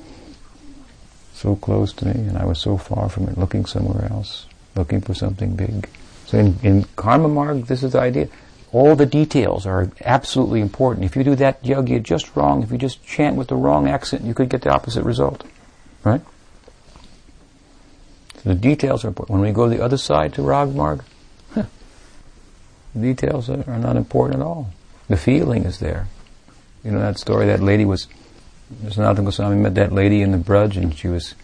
[1.43, 5.01] So close to me, and I was so far from it, looking somewhere else, looking
[5.01, 5.89] for something big.
[6.25, 8.29] So in, in Karma Marg, this is the idea.
[8.71, 11.05] All the details are absolutely important.
[11.05, 14.23] If you do that yoga just wrong, if you just chant with the wrong accent,
[14.23, 15.43] you could get the opposite result.
[16.05, 16.21] Right?
[18.41, 19.37] So the details are important.
[19.37, 21.03] When we go to the other side to Rag Marg,
[22.97, 24.71] details are not important at all.
[25.09, 26.07] The feeling is there.
[26.85, 28.07] You know that story, that lady was,
[28.83, 31.35] Sanatana Goswami met that lady in the Braj and she was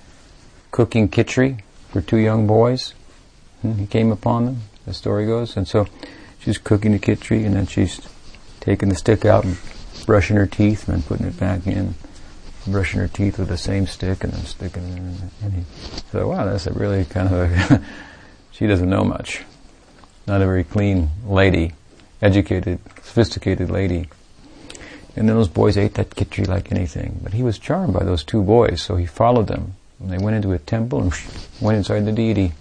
[0.71, 2.93] cooking khichdi for two young boys.
[3.63, 5.57] And hmm, he came upon them, the story goes.
[5.57, 5.87] And so
[6.39, 8.01] she's cooking the khichdi and then she's
[8.59, 9.57] taking the stick out and
[10.05, 11.95] brushing her teeth and then putting it back in,
[12.67, 15.31] brushing her teeth with the same stick and then sticking it in.
[15.43, 15.63] And he
[16.11, 17.81] said, wow, that's a really kind of a,
[18.51, 19.43] she doesn't know much.
[20.27, 21.73] Not a very clean lady,
[22.21, 24.09] educated, sophisticated lady.
[25.19, 27.19] And then those boys ate that khichdi like anything.
[27.21, 29.75] But he was charmed by those two boys, so he followed them.
[29.99, 31.13] And they went into a temple and
[31.61, 32.53] went inside the deity.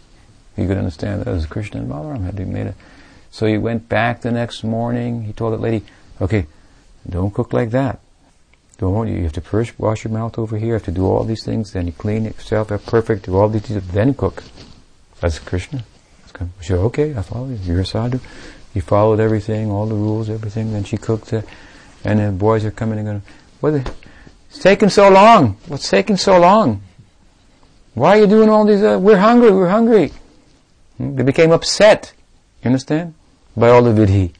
[0.57, 2.75] He could understand that as Krishna and Balaram had to made it.
[3.31, 5.23] So he went back the next morning.
[5.23, 5.85] He told that lady,
[6.21, 6.47] okay,
[7.09, 8.01] don't cook like that.
[8.79, 11.25] Don't, you have to first wash your mouth over here, you have to do all
[11.25, 14.43] these things, then you clean yourself up perfect, do all these things, then cook.
[15.21, 15.85] That's Krishna.
[16.61, 17.59] She said, okay, I follow you.
[17.65, 18.21] You're a sadhu.
[18.75, 20.73] He followed everything, all the rules, everything.
[20.73, 21.45] Then she cooked it.
[22.05, 23.23] And the boys are coming and going,
[23.61, 23.93] what the,
[24.49, 25.57] it's taking so long.
[25.67, 26.83] What's taking so long?
[27.95, 30.13] Why are you doing all these, uh, we're hungry, we're hungry.
[30.97, 31.17] Hmm?
[31.17, 32.13] They became upset.
[32.63, 33.15] You understand?
[33.59, 34.33] by all the vidhi.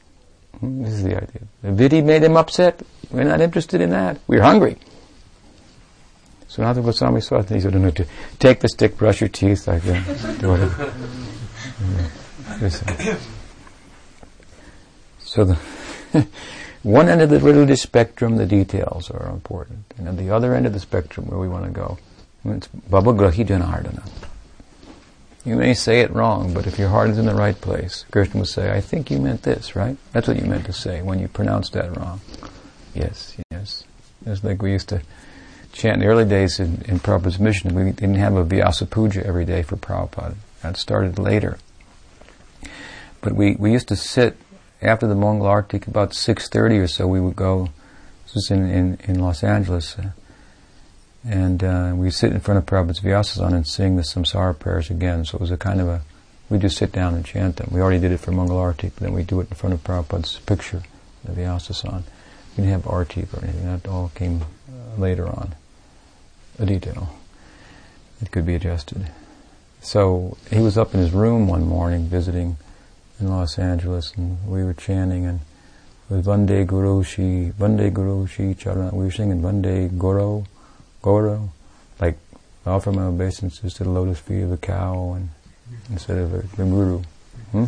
[0.59, 1.41] Hmm, this is the idea.
[1.61, 2.81] The vidhi made them upset.
[3.11, 4.19] We're not interested in that.
[4.27, 4.77] We're hungry.
[6.49, 8.05] Sanatana Goswami saw it, he said, no, to
[8.39, 10.91] take the stick, brush your teeth, like that, do whatever.
[15.19, 15.55] so the
[16.83, 19.85] one end of the religious spectrum, the details are important.
[19.97, 21.97] And at the other end of the spectrum where we want to go,
[22.45, 24.07] it's Bhavagrahi Janardana.
[25.45, 28.39] You may say it wrong, but if your heart is in the right place, Krishna
[28.39, 29.97] will say, I think you meant this, right?
[30.11, 32.21] That's what you meant to say when you pronounced that wrong.
[32.93, 33.83] Yes, yes.
[34.25, 35.01] It's like we used to
[35.71, 37.73] chant in the early days in, in Prabhupada's mission.
[37.73, 40.35] We didn't have a Vyasa Puja every day for Prabhupada.
[40.61, 41.57] That started later.
[43.21, 44.37] But we, we used to sit
[44.81, 47.69] after the Mongol Artik about 6.30 or so we would go,
[48.23, 50.11] this was in, in, in Los Angeles, uh,
[51.27, 55.25] and uh, we sit in front of Prabhupada's Vyasasana and sing the samsara prayers again.
[55.25, 56.01] So it was a kind of a,
[56.49, 57.69] we just sit down and chant them.
[57.71, 59.83] We already did it for Mongol Artik, but then we do it in front of
[59.83, 60.83] Prabhupada's picture,
[61.25, 62.03] the Vyasasana.
[62.55, 65.55] We didn't have Artik or anything, that all came uh, later on,
[66.57, 67.15] a detail.
[68.21, 69.09] It could be adjusted.
[69.81, 72.57] So he was up in his room one morning visiting
[73.19, 75.39] in Los Angeles, and we were chanting and
[76.09, 78.91] with Vande Guru Shi, Vande Guru Shi Charana.
[78.91, 80.43] We were singing Vande Guru,
[81.01, 81.49] Guru,
[81.99, 82.17] like
[82.65, 85.29] offer my obeisances to the lotus feet of a cow, and
[85.89, 87.01] instead of a, the Guru.
[87.51, 87.65] Hmm?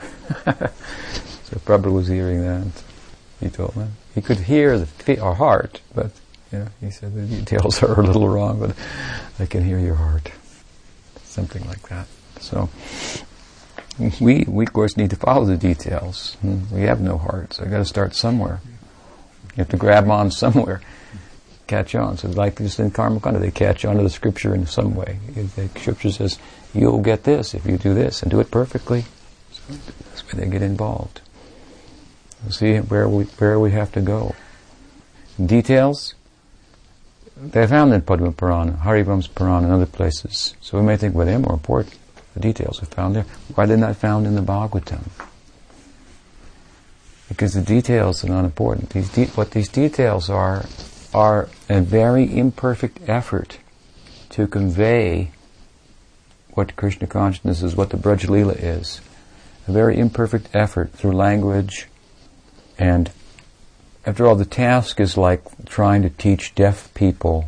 [1.44, 2.66] so Prabhupada was hearing that.
[3.40, 6.10] He told me he could hear the feet, our heart, but
[6.50, 8.74] you know, he said the details are a little wrong, but
[9.38, 10.32] I can hear your heart.
[11.24, 12.06] Something like that.
[12.40, 12.68] So
[14.20, 16.36] we, we of course need to follow the details.
[16.42, 18.60] We have no heart, so I got to start somewhere.
[19.56, 20.80] You have to grab on somewhere,
[21.66, 22.18] catch on.
[22.18, 25.18] So like just in Karmakanda, they catch on to the scripture in some way.
[25.34, 26.38] The scripture says,
[26.72, 29.04] you'll get this if you do this and do it perfectly.
[29.68, 31.20] That's where they get involved.
[32.50, 34.34] See where we, where we have to go.
[35.44, 36.14] Details,
[37.36, 40.54] they're found in Padma Purana, Harivamsa Purana, and other places.
[40.60, 41.96] So we may think, well, they're more important.
[42.34, 43.26] The details are found there.
[43.54, 45.08] Why are they not found in the Bhagavatam?
[47.28, 48.90] Because the details are not important.
[48.90, 50.66] These de- what these details are,
[51.12, 53.58] are a very imperfect effort
[54.30, 55.30] to convey
[56.50, 59.00] what Krishna consciousness is, what the Braj is.
[59.66, 61.88] A very imperfect effort through language
[62.78, 63.10] and
[64.06, 67.46] after all, the task is like trying to teach deaf people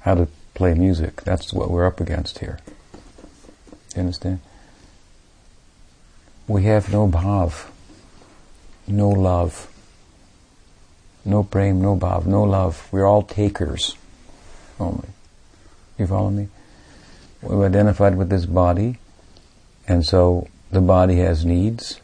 [0.00, 1.22] how to play music.
[1.22, 2.58] That's what we're up against here.
[3.94, 4.40] You understand?
[6.48, 7.66] We have no bhav,
[8.86, 9.70] no love,
[11.24, 12.88] no prem, no bhav, no love.
[12.92, 13.96] We're all takers
[14.78, 15.08] only.
[15.98, 16.48] You follow me?
[17.40, 18.98] We've identified with this body,
[19.86, 22.00] and so the body has needs,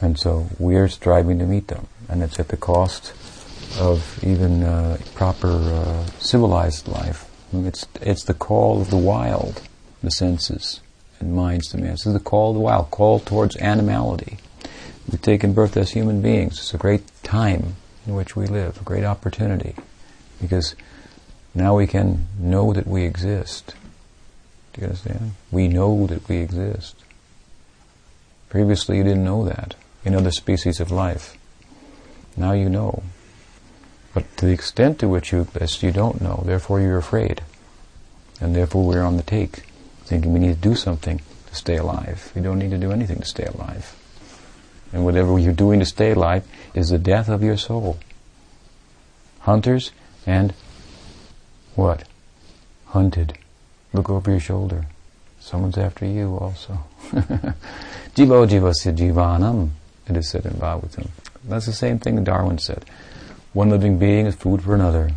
[0.00, 3.12] and so we're striving to meet them, and it's at the cost
[3.78, 7.28] of even uh, proper uh, civilized life.
[7.52, 9.62] It's it's the call of the wild
[10.02, 10.80] the senses
[11.20, 11.92] and minds to man.
[11.92, 14.38] This is the call of the wild, call towards animality.
[15.10, 16.58] We've taken birth as human beings.
[16.58, 19.74] It's a great time in which we live, a great opportunity,
[20.40, 20.74] because
[21.54, 23.74] now we can know that we exist.
[24.72, 25.32] Do you understand?
[25.50, 26.96] We know that we exist.
[28.48, 31.36] Previously, you didn't know that in other species of life.
[32.36, 33.02] Now you know.
[34.14, 36.42] But to the extent to which you exist, you don't know.
[36.44, 37.42] Therefore, you're afraid.
[38.40, 39.62] And therefore, we're on the take
[40.12, 42.30] thinking we need to do something to stay alive.
[42.34, 43.96] We don't need to do anything to stay alive.
[44.92, 47.98] And whatever you're doing to stay alive is the death of your soul.
[49.40, 49.90] Hunters
[50.26, 50.52] and
[51.76, 52.04] what?
[52.88, 53.38] Hunted.
[53.94, 54.84] Look over your shoulder.
[55.40, 56.84] Someone's after you also.
[58.14, 59.70] Jivo jivasya jivanam,
[60.10, 61.08] it is said in Bhagavatam.
[61.42, 62.84] That's the same thing that Darwin said.
[63.54, 65.12] One living being is food for another.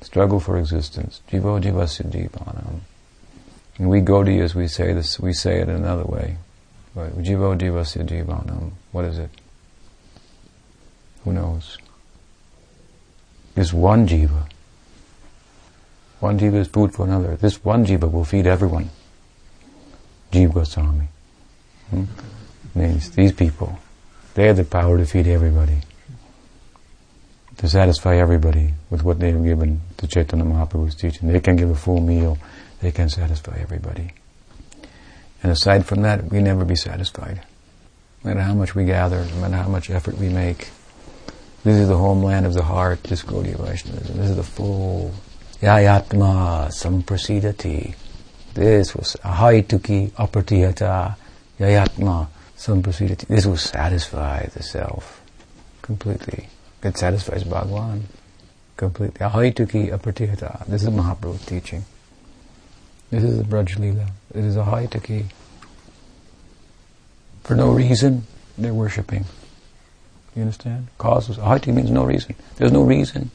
[0.00, 1.22] Struggle for existence.
[1.30, 2.80] Jivo jivasya jivanam.
[3.80, 6.36] And we Gaudiya, as we say this, we say it another way.
[6.94, 8.72] But Jivo divasya jivanam.
[8.92, 9.30] What is it?
[11.24, 11.78] Who knows?
[13.54, 14.50] This one jiva.
[16.18, 17.36] One jiva is food for another.
[17.36, 18.90] This one jiva will feed everyone.
[20.30, 21.08] Jiva Goswami.
[21.88, 22.04] Hmm?
[22.74, 23.78] Means these people.
[24.34, 25.78] They have the power to feed everybody.
[27.56, 31.32] To satisfy everybody with what they have given to Chaitanya Mahaprabhu's teaching.
[31.32, 32.36] They can give a full meal
[32.80, 34.12] they can satisfy everybody.
[35.42, 37.42] And aside from that, we never be satisfied.
[38.22, 40.68] No matter how much we gather, no matter how much effort we make.
[41.64, 44.16] This is the homeland of the heart, this Gaudiya Vaishnavism.
[44.16, 45.12] This is the full
[45.60, 47.94] Yayatma Samprasidati.
[48.54, 51.16] This was Ahaituki Apartihata
[51.58, 53.26] Yayatma Samprasidati.
[53.26, 55.22] This will satisfy the self
[55.82, 56.48] completely.
[56.82, 58.04] It satisfies Bhagwan
[58.76, 59.20] completely.
[59.20, 60.66] Ahaituki Apartihata.
[60.66, 61.84] This is Mahaprabhu teaching.
[63.10, 64.08] This is the Braj Leela.
[64.34, 65.26] It is a Haitaki.
[67.42, 68.24] For no reason,
[68.56, 69.24] they're worshipping.
[70.36, 70.88] You understand?
[70.98, 71.36] Causes.
[71.36, 72.36] Ahati means no reason.
[72.56, 73.30] There's no reason.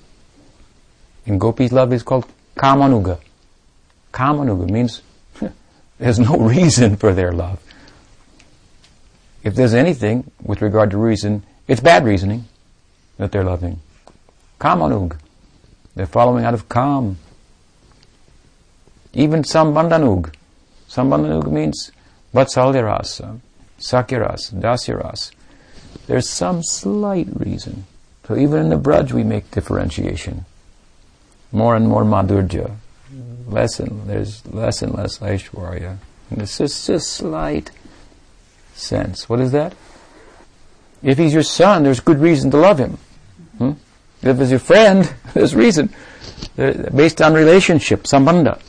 [1.25, 3.19] In Gopi's love is called Kamanuga.
[4.13, 5.01] Kamanuga means
[5.97, 7.61] there's no reason for their love.
[9.43, 12.45] If there's anything with regard to reason, it's bad reasoning
[13.17, 13.81] that they're loving.
[14.59, 15.19] Kamanuga.
[15.95, 17.17] They're following out of Kam.
[19.15, 20.33] Even Sambandanug.
[20.89, 21.91] Sambandanug means
[22.33, 23.39] Vatsalyarasa,
[23.79, 25.31] Sakhyaras, Dasyaras.
[26.07, 27.85] There's some slight reason.
[28.27, 30.45] So even in the Braj we make differentiation.
[31.51, 32.75] More and more Madhurya.
[33.47, 35.97] Less and, there's less and less Aishwarya.
[36.29, 37.71] And it's just, just slight
[38.73, 39.29] sense.
[39.29, 39.73] What is that?
[41.01, 42.97] If he's your son, there's good reason to love him.
[43.59, 43.71] Hmm?
[44.23, 45.93] If he's your friend, there's reason.
[46.57, 48.59] Based on relationship, sambandha.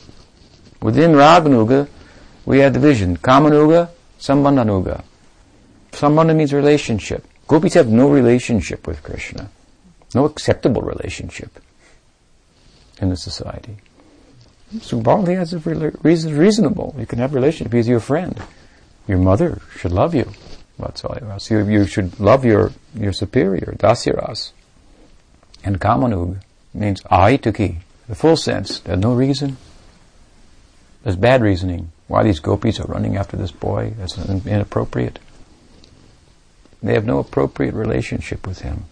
[0.81, 1.87] Within Raganuga,
[2.45, 3.17] we have division.
[3.17, 5.03] Kamanuga, Sambandhanuga.
[5.91, 7.25] Sambandha means relationship.
[7.47, 9.49] Gopis have no relationship with Krishna.
[10.13, 11.59] No acceptable relationship
[13.01, 13.77] in the society.
[14.81, 16.95] So Bali has a reason, reasonable.
[16.97, 17.73] You can have a relationship.
[17.73, 18.39] He's your friend.
[19.07, 20.31] Your mother should love you.
[20.79, 21.49] Vatsalya.
[21.49, 24.51] You, you should love your, your superior, Dasyaras.
[25.63, 26.41] And Kamanug
[26.73, 28.79] means Ahituki, the full sense.
[28.79, 29.57] There's no reason.
[31.07, 31.93] There's bad reasoning.
[32.09, 33.93] Why these gopis are running after this boy?
[33.97, 35.19] That's inappropriate.
[36.83, 38.83] They have no appropriate relationship with him.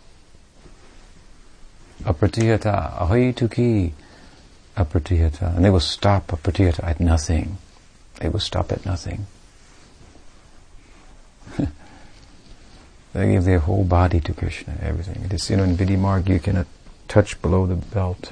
[2.03, 3.91] Apratiyata, ahituki,
[4.77, 5.57] apratiyata.
[5.57, 7.57] And they will stop apratiyata at nothing.
[8.21, 9.25] They will stop at nothing.
[11.57, 15.25] they give their whole body to Krishna, everything.
[15.25, 16.67] It is, you know, in Vidhi you cannot
[17.09, 18.31] touch below the belt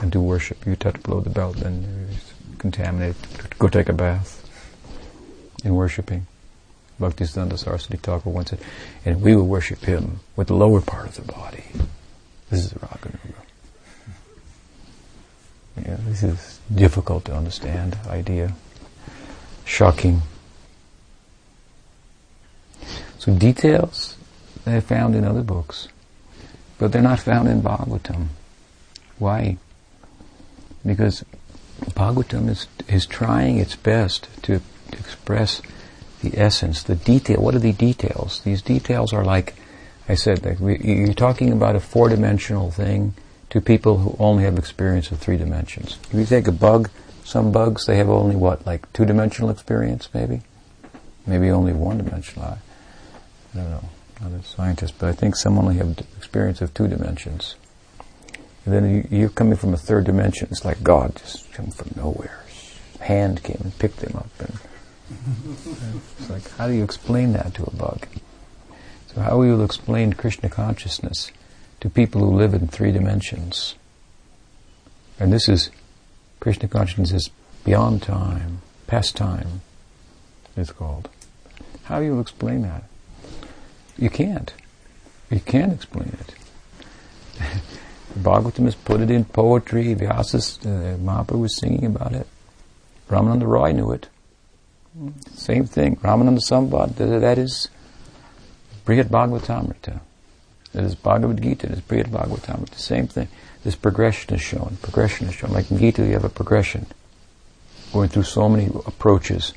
[0.00, 0.66] and do worship.
[0.66, 2.08] You touch below the belt, then
[2.58, 3.16] contaminated.
[3.58, 4.38] Go take a bath
[5.64, 6.26] in worshipping.
[7.00, 8.60] Bhaktisiddhanta Saraswati Thakur once said,
[9.04, 11.64] and we will worship him with the lower part of the body.
[12.50, 13.34] This is Raganuga.
[15.76, 18.54] Yeah, this is difficult to understand idea.
[19.64, 20.22] Shocking.
[23.18, 24.16] So details
[24.64, 25.88] they're found in other books,
[26.78, 28.28] but they're not found in Bhagavatam.
[29.18, 29.56] Why?
[30.84, 31.24] Because
[31.90, 34.60] Bhagavatam is, is trying its best to,
[34.90, 35.62] to express
[36.22, 37.40] the essence, the detail.
[37.40, 38.40] What are the details?
[38.42, 39.54] These details are like,
[40.08, 43.14] I said, like we, you're talking about a four-dimensional thing
[43.50, 45.98] to people who only have experience of three dimensions.
[46.10, 46.90] If you take a bug,
[47.24, 50.42] some bugs, they have only what, like two-dimensional experience, maybe?
[51.26, 52.44] Maybe only one-dimensional.
[52.44, 52.58] I
[53.54, 53.88] don't know,
[54.20, 57.56] not a scientist, but I think some only have experience of two dimensions.
[58.64, 60.48] And then you, are coming from a third dimension.
[60.50, 62.44] It's like God just come from nowhere.
[63.00, 64.58] Hand came and picked him up, and
[66.18, 68.06] it's like, how do you explain that to a bug?
[69.14, 71.32] So how will you explain Krishna consciousness
[71.80, 73.74] to people who live in three dimensions?
[75.18, 75.70] And this is
[76.40, 77.30] Krishna consciousness is
[77.64, 79.60] beyond time, past time.
[80.56, 81.08] It's called.
[81.84, 82.84] How do you explain that?
[83.98, 84.52] You can't.
[85.30, 86.34] You can't explain it.
[88.14, 89.94] Bhagavatam has put it in poetry.
[89.94, 92.26] Vyasa's, uh, Mahaprabhu was singing about it.
[93.08, 94.08] Ramananda Roy knew it.
[95.34, 95.96] Same thing.
[95.96, 97.68] Ramananda Samvad, that is
[98.84, 100.00] Brihad Bhagavatamrita.
[100.72, 102.74] That is Bhagavad Gita, that is Brihad Bhagavatamrita.
[102.74, 103.28] Same thing.
[103.64, 104.78] This progression is shown.
[104.82, 105.52] Progression is shown.
[105.52, 106.86] Like in Gita, you have a progression.
[107.92, 109.52] Going through so many approaches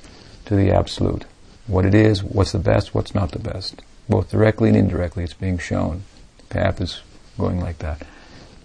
[0.46, 1.26] to the Absolute.
[1.68, 5.24] What it is, what's the best, what's not the best both directly and indirectly.
[5.24, 6.04] It's being shown.
[6.38, 7.02] The path is
[7.38, 8.02] going like that.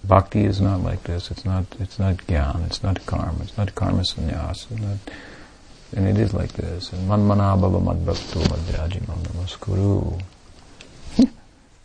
[0.05, 1.31] Bhakti is not like this.
[1.31, 1.67] It's not.
[1.79, 2.67] It's not gyan.
[2.67, 3.43] It's not karma.
[3.43, 4.71] It's not karma sannyas.
[4.71, 4.99] Not,
[5.95, 6.93] and it is like this.
[6.93, 10.23] And manmana bhava madbhakto madhyajimam namaskuru.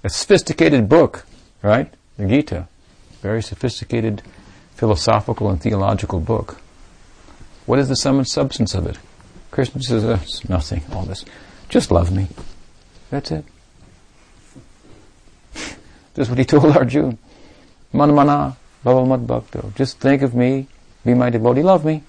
[0.03, 1.25] A sophisticated book,
[1.61, 1.91] right?
[2.17, 2.67] The Gita,
[3.21, 4.21] very sophisticated
[4.75, 6.61] philosophical and theological book.
[7.65, 8.97] What is the sum and substance of it?
[9.49, 10.83] Krishna says, oh, uh, it's nothing.
[10.93, 11.25] All this,
[11.69, 12.27] just love me.
[13.09, 13.45] That's it.
[16.13, 17.17] That's what he told Arjuna.
[17.95, 19.73] Manmana bhava bhakto.
[19.75, 20.67] Just think of me,
[21.03, 22.03] be my devotee, love me.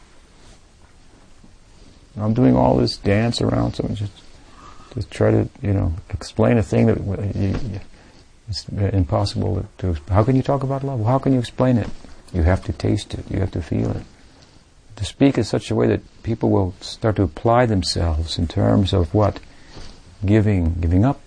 [2.19, 4.13] I'm doing all this dance around something, just,
[4.95, 6.99] just try to, you know, explain a thing that
[7.37, 7.81] you,
[8.49, 10.13] it's impossible to, to.
[10.13, 11.05] How can you talk about love?
[11.05, 11.89] How can you explain it?
[12.33, 13.31] You have to taste it.
[13.31, 14.03] You have to feel it.
[14.97, 18.93] To speak in such a way that people will start to apply themselves in terms
[18.93, 19.41] of what
[20.25, 21.21] giving, giving up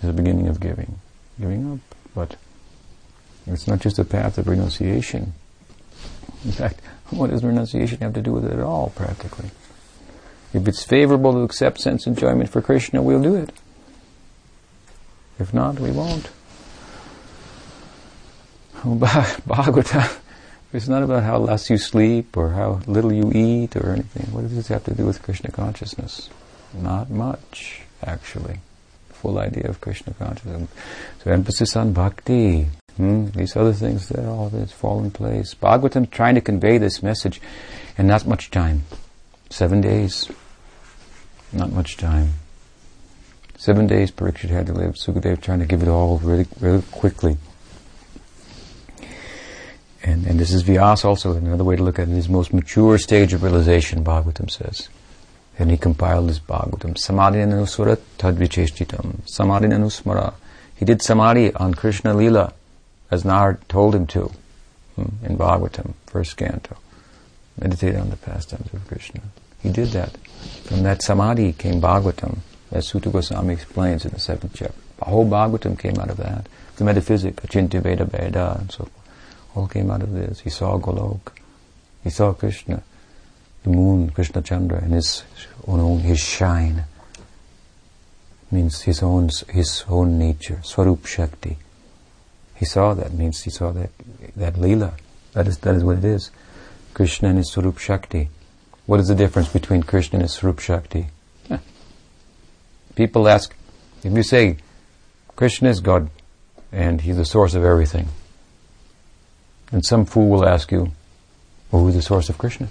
[0.00, 1.00] is the beginning of giving.
[1.40, 2.36] Giving up, but
[3.52, 5.32] it's not just a path of renunciation.
[6.44, 6.80] In fact,
[7.10, 9.50] what does renunciation have to do with it at all, practically?
[10.52, 13.50] If it's favorable to accept sense enjoyment for Krishna, we'll do it.
[15.38, 16.30] If not, we won't.
[18.82, 20.18] Bhagavata,
[20.72, 24.32] it's not about how less you sleep or how little you eat or anything.
[24.32, 26.30] What does this have to do with Krishna consciousness?
[26.72, 28.60] Not much, actually.
[29.10, 30.70] Full idea of Krishna consciousness.
[31.24, 32.68] So emphasis on bhakti.
[32.98, 33.26] Hmm?
[33.28, 35.54] These other things, that all this fall in place.
[35.54, 37.40] Bhagavatam trying to convey this message
[37.96, 38.82] in not much time.
[39.50, 40.28] Seven days.
[41.52, 42.34] Not much time.
[43.56, 44.94] Seven days Parikshit had to live.
[44.94, 47.38] Sukadev trying to give it all really, really quickly.
[50.02, 52.98] And, and this is Vyas also, another way to look at it, his most mature
[52.98, 54.88] stage of realization, Bhagavatam says.
[55.56, 56.98] And he compiled his Bhagavatam.
[56.98, 59.28] Samadhi anusura tadvicheshtitam.
[59.28, 60.34] Samadhi anusmara.
[60.74, 62.54] He did samadhi on Krishna Lila,
[63.10, 64.32] as Narad told him to,
[64.96, 66.76] hmm, in Bhagavatam, first canto.
[67.60, 69.20] Meditate on the pastimes of Krishna.
[69.62, 70.16] He did that.
[70.64, 72.38] From that samadhi came Bhagavatam,
[72.70, 74.78] as Suta Goswami explains in the seventh chapter.
[74.98, 76.48] The whole Bhagavatam came out of that.
[76.76, 78.92] The metaphysics, Achintya Bhedabheda, and so forth
[79.58, 80.40] all came out of this.
[80.40, 81.32] He saw Golok.
[82.04, 82.82] He saw Krishna,
[83.64, 85.24] the moon, Krishna Chandra, and his
[85.66, 86.84] own, his shine.
[88.50, 91.58] Means his own, his own nature, Swarup Shakti.
[92.58, 93.90] He saw that, means he saw that,
[94.36, 94.94] that Leela.
[95.32, 96.30] That is, that is what it is.
[96.92, 98.30] Krishna and his Swarup Shakti.
[98.86, 101.08] What is the difference between Krishna and his Shakti?
[102.98, 103.54] People ask,
[104.02, 104.56] if you say,
[105.36, 106.10] Krishna is God,
[106.72, 108.08] and He's the source of everything,
[109.70, 110.90] and some fool will ask you,
[111.70, 112.68] well, who's the source of Krishna?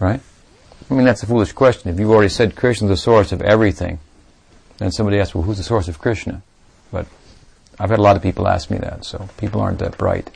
[0.00, 0.20] Right?
[0.90, 1.92] I mean, that's a foolish question.
[1.92, 4.00] If you've already said Krishna is the source of everything,
[4.78, 6.42] then somebody asks, well, who's the source of Krishna?
[6.90, 7.06] But
[7.80, 10.28] I've had a lot of people ask me that, so people aren't that bright.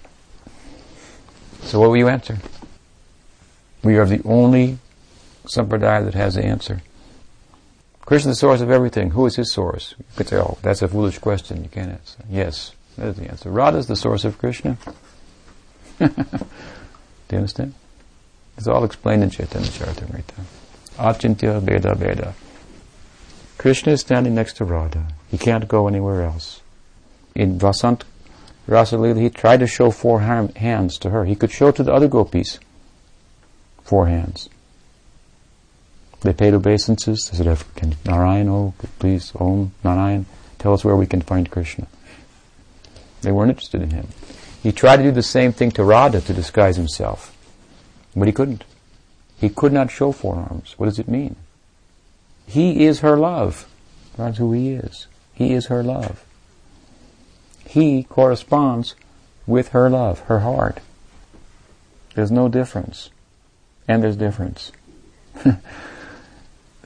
[1.61, 2.38] So what will you answer?
[3.82, 4.78] We are the only
[5.45, 6.80] sampradaya that has the answer.
[8.01, 9.11] Krishna is the source of everything.
[9.11, 9.95] Who is his source?
[9.99, 11.62] You could say, oh, that's a foolish question.
[11.62, 12.24] You can't answer.
[12.30, 13.51] Yes, that is the answer.
[13.51, 14.78] Radha is the source of Krishna.
[15.99, 16.07] Do
[17.30, 17.74] you understand?
[18.57, 20.45] It's all explained in Chaitanya Charitamrita.
[20.97, 22.32] Achintya Bhedabheda.
[23.59, 25.09] Krishna is standing next to Radha.
[25.30, 26.62] He can't go anywhere else.
[27.35, 28.03] In Vasant
[28.68, 31.24] Rasalila, he tried to show four hands to her.
[31.24, 32.59] He could show to the other gopis
[33.82, 34.49] four hands.
[36.20, 37.28] They paid obeisances.
[37.30, 40.24] They said, can Narayan, oh, please, Om, Narayan,
[40.59, 41.87] tell us where we can find Krishna.
[43.20, 44.09] They weren't interested in him.
[44.62, 47.37] He tried to do the same thing to Radha to disguise himself,
[48.16, 48.64] but he couldn't.
[49.39, 50.74] He could not show four arms.
[50.78, 51.37] What does it mean?
[52.47, 53.68] He is her love.
[54.16, 55.07] That's who he is.
[55.35, 56.24] He is her love.
[57.75, 58.95] He corresponds
[59.49, 60.79] with her love, her heart.
[62.14, 63.11] There's no difference.
[63.89, 64.70] And there's difference.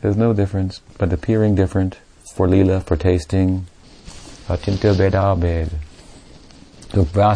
[0.00, 1.98] there's no difference, but appearing different
[2.32, 3.66] for lila, for tasting.
[4.46, 4.56] The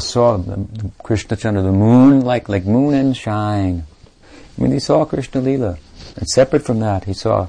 [0.01, 3.85] saw the, Krishna Chandra, the moon, like, like moon and shine.
[4.57, 5.77] I mean, he saw Krishna Lila.
[6.17, 7.49] And separate from that, he saw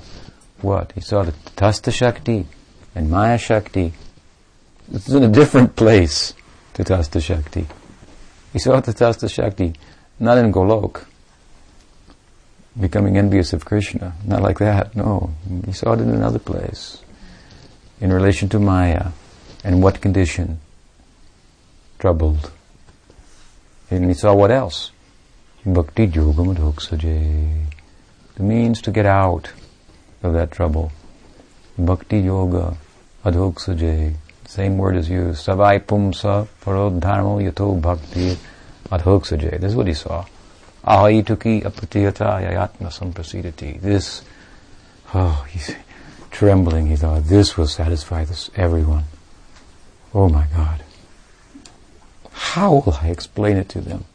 [0.60, 0.92] what?
[0.92, 2.46] He saw the Tasta Shakti
[2.94, 3.94] and Maya Shakti.
[4.92, 6.34] Is in a different place,
[6.74, 7.66] Tatasta Shakti.
[8.52, 9.74] He saw oh, Tatasta Shakti,
[10.20, 11.06] not in Golok,
[12.80, 14.14] becoming envious of Krishna.
[14.26, 15.34] Not like that, no.
[15.66, 17.02] He saw it in another place,
[18.02, 19.12] in relation to Maya.
[19.64, 20.60] And what condition?
[22.04, 22.52] troubled.
[23.90, 24.92] And he saw what else?
[25.66, 27.66] Bhakti Yoga Madhoksaje.
[28.36, 29.54] The means to get out
[30.22, 30.92] of that trouble.
[31.78, 32.76] Bhakti Yoga
[33.24, 34.16] Adhoksaje.
[34.46, 35.46] Same word is used.
[35.46, 38.38] Savai Pumsa Parodharmo Yato Bhakti
[38.90, 39.60] Adhoksaje.
[39.60, 40.26] This is what he saw.
[40.86, 43.80] Ahaituki apatiyata yayatma samprasidati.
[43.80, 44.22] This,
[45.14, 45.74] oh, he's
[46.30, 46.88] trembling.
[46.88, 49.06] He thought, this will satisfy this, everyone.
[50.14, 50.84] Oh my God.
[52.32, 54.06] How will I explain it to them?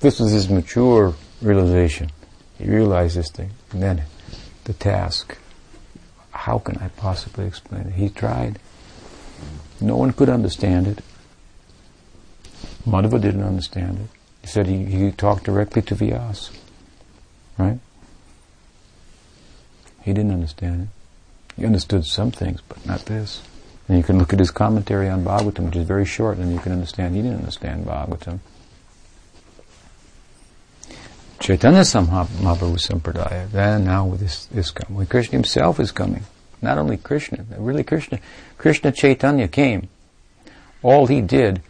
[0.00, 2.10] This was his mature realization.
[2.58, 3.50] He realized this thing.
[3.72, 4.02] And then
[4.64, 5.36] the task.
[6.30, 7.94] How can I possibly explain it?
[7.94, 8.58] He tried.
[9.80, 10.98] No one could understand it.
[12.86, 14.08] Madhva didn't understand it.
[14.42, 16.50] He said he, he talked directly to Vyas.
[17.58, 17.78] Right?
[20.02, 21.60] He didn't understand it.
[21.60, 23.42] He understood some things, but not this.
[23.88, 26.58] And you can look at his commentary on Bhagavatam, which is very short, and you
[26.58, 28.40] can understand he didn't understand Bhagavatam.
[31.38, 34.96] Chaitanya Mahaprabhu Sampradaya, then now with this, this coming.
[34.96, 36.24] When Krishna himself is coming.
[36.62, 38.18] Not only Krishna, really Krishna,
[38.58, 39.88] Krishna Chaitanya came.
[40.82, 41.62] All he did,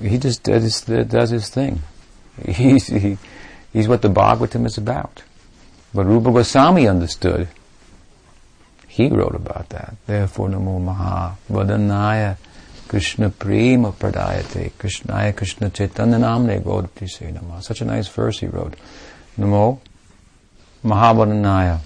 [0.00, 1.82] he just does, does his thing.
[2.44, 3.18] He's, he,
[3.72, 5.22] he's what the Bhagavatam is about.
[5.94, 7.48] But Rupa Goswami understood
[8.94, 9.96] He wrote about that.
[10.06, 12.36] Therefore, Namo Maha Vadanaya
[12.86, 16.62] Krishna Prema Pradayate Krishnaya Krishna Chaitanya Namne
[17.34, 17.60] Nama.
[17.60, 18.74] Such a nice verse he wrote.
[19.36, 19.80] Namo
[20.84, 21.80] Mahavadhanaya.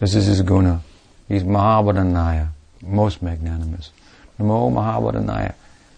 [0.00, 0.82] This is his guna.
[1.28, 2.48] He's Mahavadhanaya,
[2.82, 3.90] most magnanimous.
[4.38, 5.54] Namo Mahavadhanaya.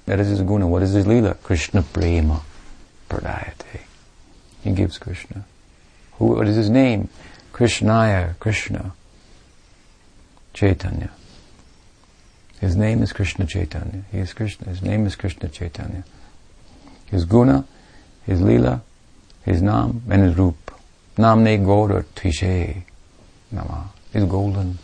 [0.07, 0.67] That is his guna.
[0.67, 1.35] What is his lila?
[1.35, 2.41] Krishna Prema
[3.09, 3.81] Pradayate.
[4.63, 5.45] He gives Krishna.
[6.13, 7.09] Who, what is his name?
[7.53, 8.93] Krishnaya, Krishna.
[10.55, 11.11] Chaitanya.
[12.61, 14.05] His name is Krishna Chaitanya.
[14.11, 14.69] He is Krishna.
[14.69, 16.05] His name is Krishna Chaitanya.
[17.07, 17.65] His guna,
[18.27, 18.83] his lila,
[19.45, 20.57] his nam, and his rup.
[21.17, 22.85] Namne Gaura Tvishe
[23.53, 24.79] Nama is golden,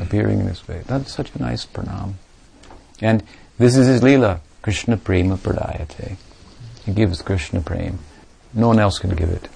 [0.00, 0.82] appearing in this way.
[0.86, 2.14] That's such a nice pranam.
[3.00, 3.22] And
[3.58, 6.16] this is his lila, Krishna Prema Pradayate.
[6.84, 7.98] He gives Krishna Prem.
[8.54, 9.48] No one else can give it.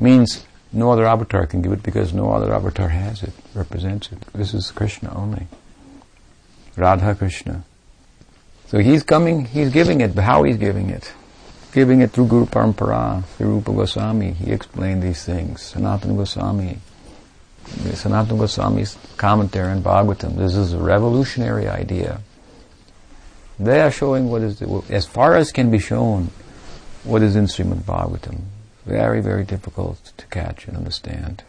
[0.00, 4.18] Means no other avatar can give it because no other avatar has it, represents it.
[4.32, 5.46] This is Krishna only.
[6.76, 7.64] Radha Krishna.
[8.66, 11.12] So he's coming, he's giving it, but how he's giving it?
[11.72, 14.32] Giving it through Guru Parampara, through Rupa Goswami.
[14.32, 15.72] He explained these things.
[15.72, 16.78] Sanatana Goswami.
[17.66, 20.36] Sanatana Goswami's commentary on Bhagavatam.
[20.36, 22.20] This is a revolutionary idea.
[23.58, 26.30] They are showing what is, the, as far as can be shown,
[27.04, 28.42] what is in Srimad Bhagavatam.
[28.84, 31.42] Very, very difficult to catch and understand.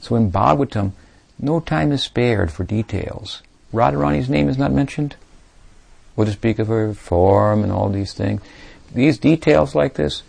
[0.00, 0.92] So in Bhagavatam,
[1.38, 3.42] no time is spared for details.
[3.72, 5.16] Radharani's name is not mentioned.
[6.16, 8.40] To speak of her form and all these things.
[8.94, 10.22] These details like this,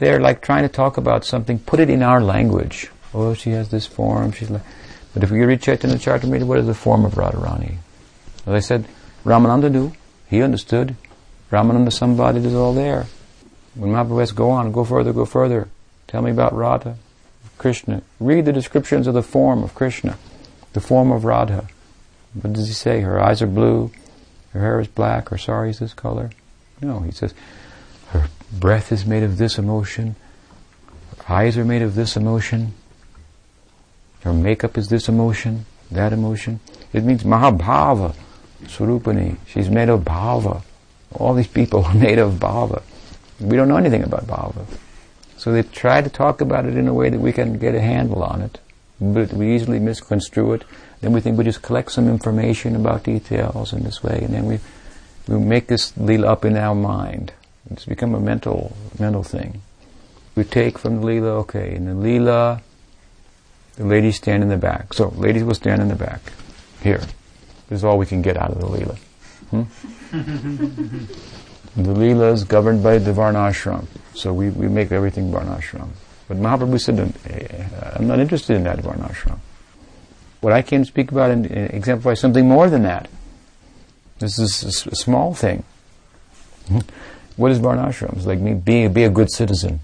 [0.00, 2.90] they're like trying to talk about something, put it in our language.
[3.12, 4.62] Oh, she has this form, she's like,
[5.12, 7.76] but if you read Chaitanya Charitamrita, what is the form of Radharani?
[8.46, 8.84] As I said,
[9.24, 9.92] Ramananda knew,
[10.28, 10.94] he understood.
[11.50, 13.06] Ramananda Samvadi is all there.
[13.74, 15.68] When Mahaprabhu says, go on, go further, go further,
[16.06, 16.96] tell me about Radha,
[17.58, 18.02] Krishna.
[18.20, 20.16] Read the descriptions of the form of Krishna,
[20.72, 21.68] the form of Radha.
[22.34, 23.00] What does he say?
[23.00, 23.90] Her eyes are blue,
[24.52, 26.30] her hair is black, her sari is this color.
[26.80, 27.34] No, he says,
[28.08, 30.14] her breath is made of this emotion,
[31.18, 32.74] her eyes are made of this emotion,
[34.22, 36.60] her makeup is this emotion, that emotion.
[36.92, 38.14] It means Mahabhava,
[38.64, 39.38] Swarupini.
[39.46, 40.62] She's made of bhava.
[41.12, 42.82] All these people are made of bhava.
[43.40, 44.66] We don't know anything about bhava.
[45.36, 47.80] So they try to talk about it in a way that we can get a
[47.80, 48.58] handle on it,
[49.00, 50.64] but we easily misconstrue it.
[51.00, 54.44] Then we think we just collect some information about details in this way, and then
[54.44, 54.60] we
[55.28, 57.32] we make this lila up in our mind.
[57.70, 59.62] It's become a mental mental thing.
[60.34, 62.60] We take from the lila, okay, in the lila,
[63.80, 64.92] the ladies stand in the back.
[64.92, 66.20] So ladies will stand in the back.
[66.82, 67.02] Here.
[67.68, 68.96] This is all we can get out of the lila.
[69.50, 69.62] Hmm?
[71.76, 73.86] The Leela is governed by the Varnashram.
[74.14, 75.90] So we, we make everything Varnashram.
[76.26, 79.38] But Mahaprabhu said, uh, I'm not interested in that Varnashram.
[80.40, 83.08] What I came to speak about and, and exemplify something more than that.
[84.18, 85.62] This is a, small thing.
[87.36, 88.16] what is Varnashram?
[88.16, 89.80] It's like me being be a good citizen.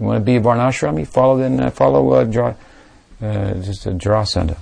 [0.00, 1.06] You want to be a Varnashrami?
[1.06, 2.54] Follow then uh, follow uh,
[3.22, 4.58] uh, just a Jarasandha.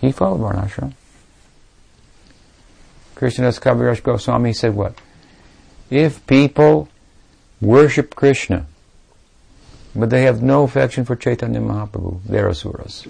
[0.00, 0.92] He followed Varnashram.
[3.14, 4.94] Krishnadas Kaviraj Goswami said what?
[5.90, 6.88] If people
[7.60, 8.66] worship Krishna,
[9.94, 13.06] but they have no affection for Chaitanya Mahaprabhu, they're asuras.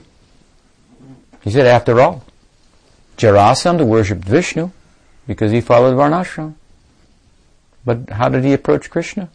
[1.42, 2.24] He said, after all,
[3.16, 4.70] Jarasandha worshipped Vishnu
[5.26, 6.54] because he followed Varnashram.
[7.84, 9.30] But how did he approach Krishna?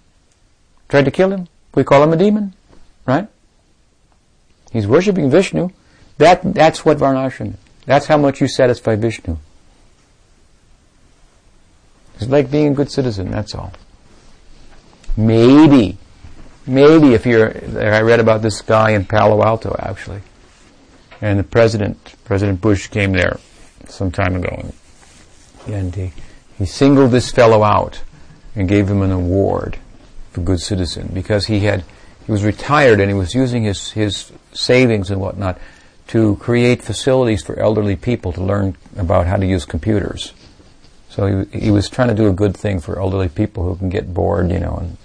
[0.90, 1.48] Tried to kill him.
[1.74, 2.54] We call him a demon,
[3.06, 3.28] right?
[4.72, 5.70] He's worshipping Vishnu.
[6.18, 7.60] That, that's what Varnashram is.
[7.86, 9.38] That's how much you satisfy Vishnu.
[12.16, 13.74] It's like being a good citizen, that's all.
[15.18, 15.98] Maybe,
[16.68, 17.50] maybe if you're,
[17.82, 20.22] I read about this guy in Palo Alto actually,
[21.20, 23.40] and the president, President Bush came there
[23.88, 24.72] some time ago,
[25.68, 26.14] and he,
[26.58, 28.02] he singled this fellow out
[28.56, 29.80] and gave him an award
[30.32, 31.84] for good citizen because he had,
[32.32, 35.60] he was retired and he was using his, his savings and whatnot
[36.08, 40.32] to create facilities for elderly people to learn about how to use computers.
[41.10, 43.90] So he, he was trying to do a good thing for elderly people who can
[43.90, 44.98] get bored, you know, and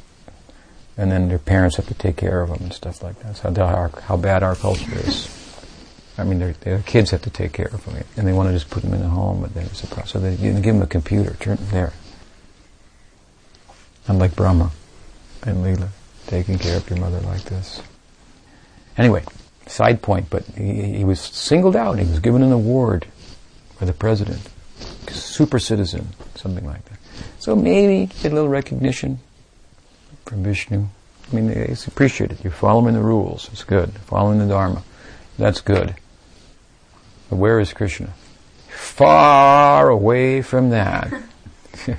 [0.96, 3.36] and then their parents have to take care of them and stuff like that.
[3.36, 5.28] So how, how bad our culture is.
[6.16, 8.52] I mean, their, their kids have to take care of them, and they want to
[8.52, 10.06] just put them in a home, but then it's a problem.
[10.06, 11.92] So they give them a computer, turn there.
[14.06, 14.70] Unlike Brahma
[15.42, 15.88] and Leela,
[16.26, 17.82] taking care of your mother like this.
[18.96, 19.24] Anyway,
[19.66, 21.98] side point, but he, he was singled out.
[21.98, 23.06] He was given an award
[23.78, 24.48] by the president
[25.12, 26.98] super citizen, something like that.
[27.38, 29.20] So maybe get a little recognition
[30.24, 30.86] from Vishnu.
[31.30, 32.38] I mean, it's appreciated.
[32.42, 33.48] You're following the rules.
[33.52, 33.92] It's good.
[34.06, 34.82] Following the Dharma.
[35.38, 35.94] That's good.
[37.28, 38.14] But where is Krishna?
[38.68, 41.12] Far away from that.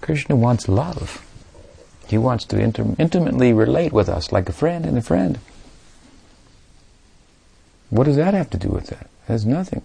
[0.00, 1.25] Krishna wants love.
[2.06, 5.38] He wants to inter- intimately relate with us like a friend and a friend.
[7.90, 9.02] What does that have to do with that?
[9.02, 9.82] It has nothing.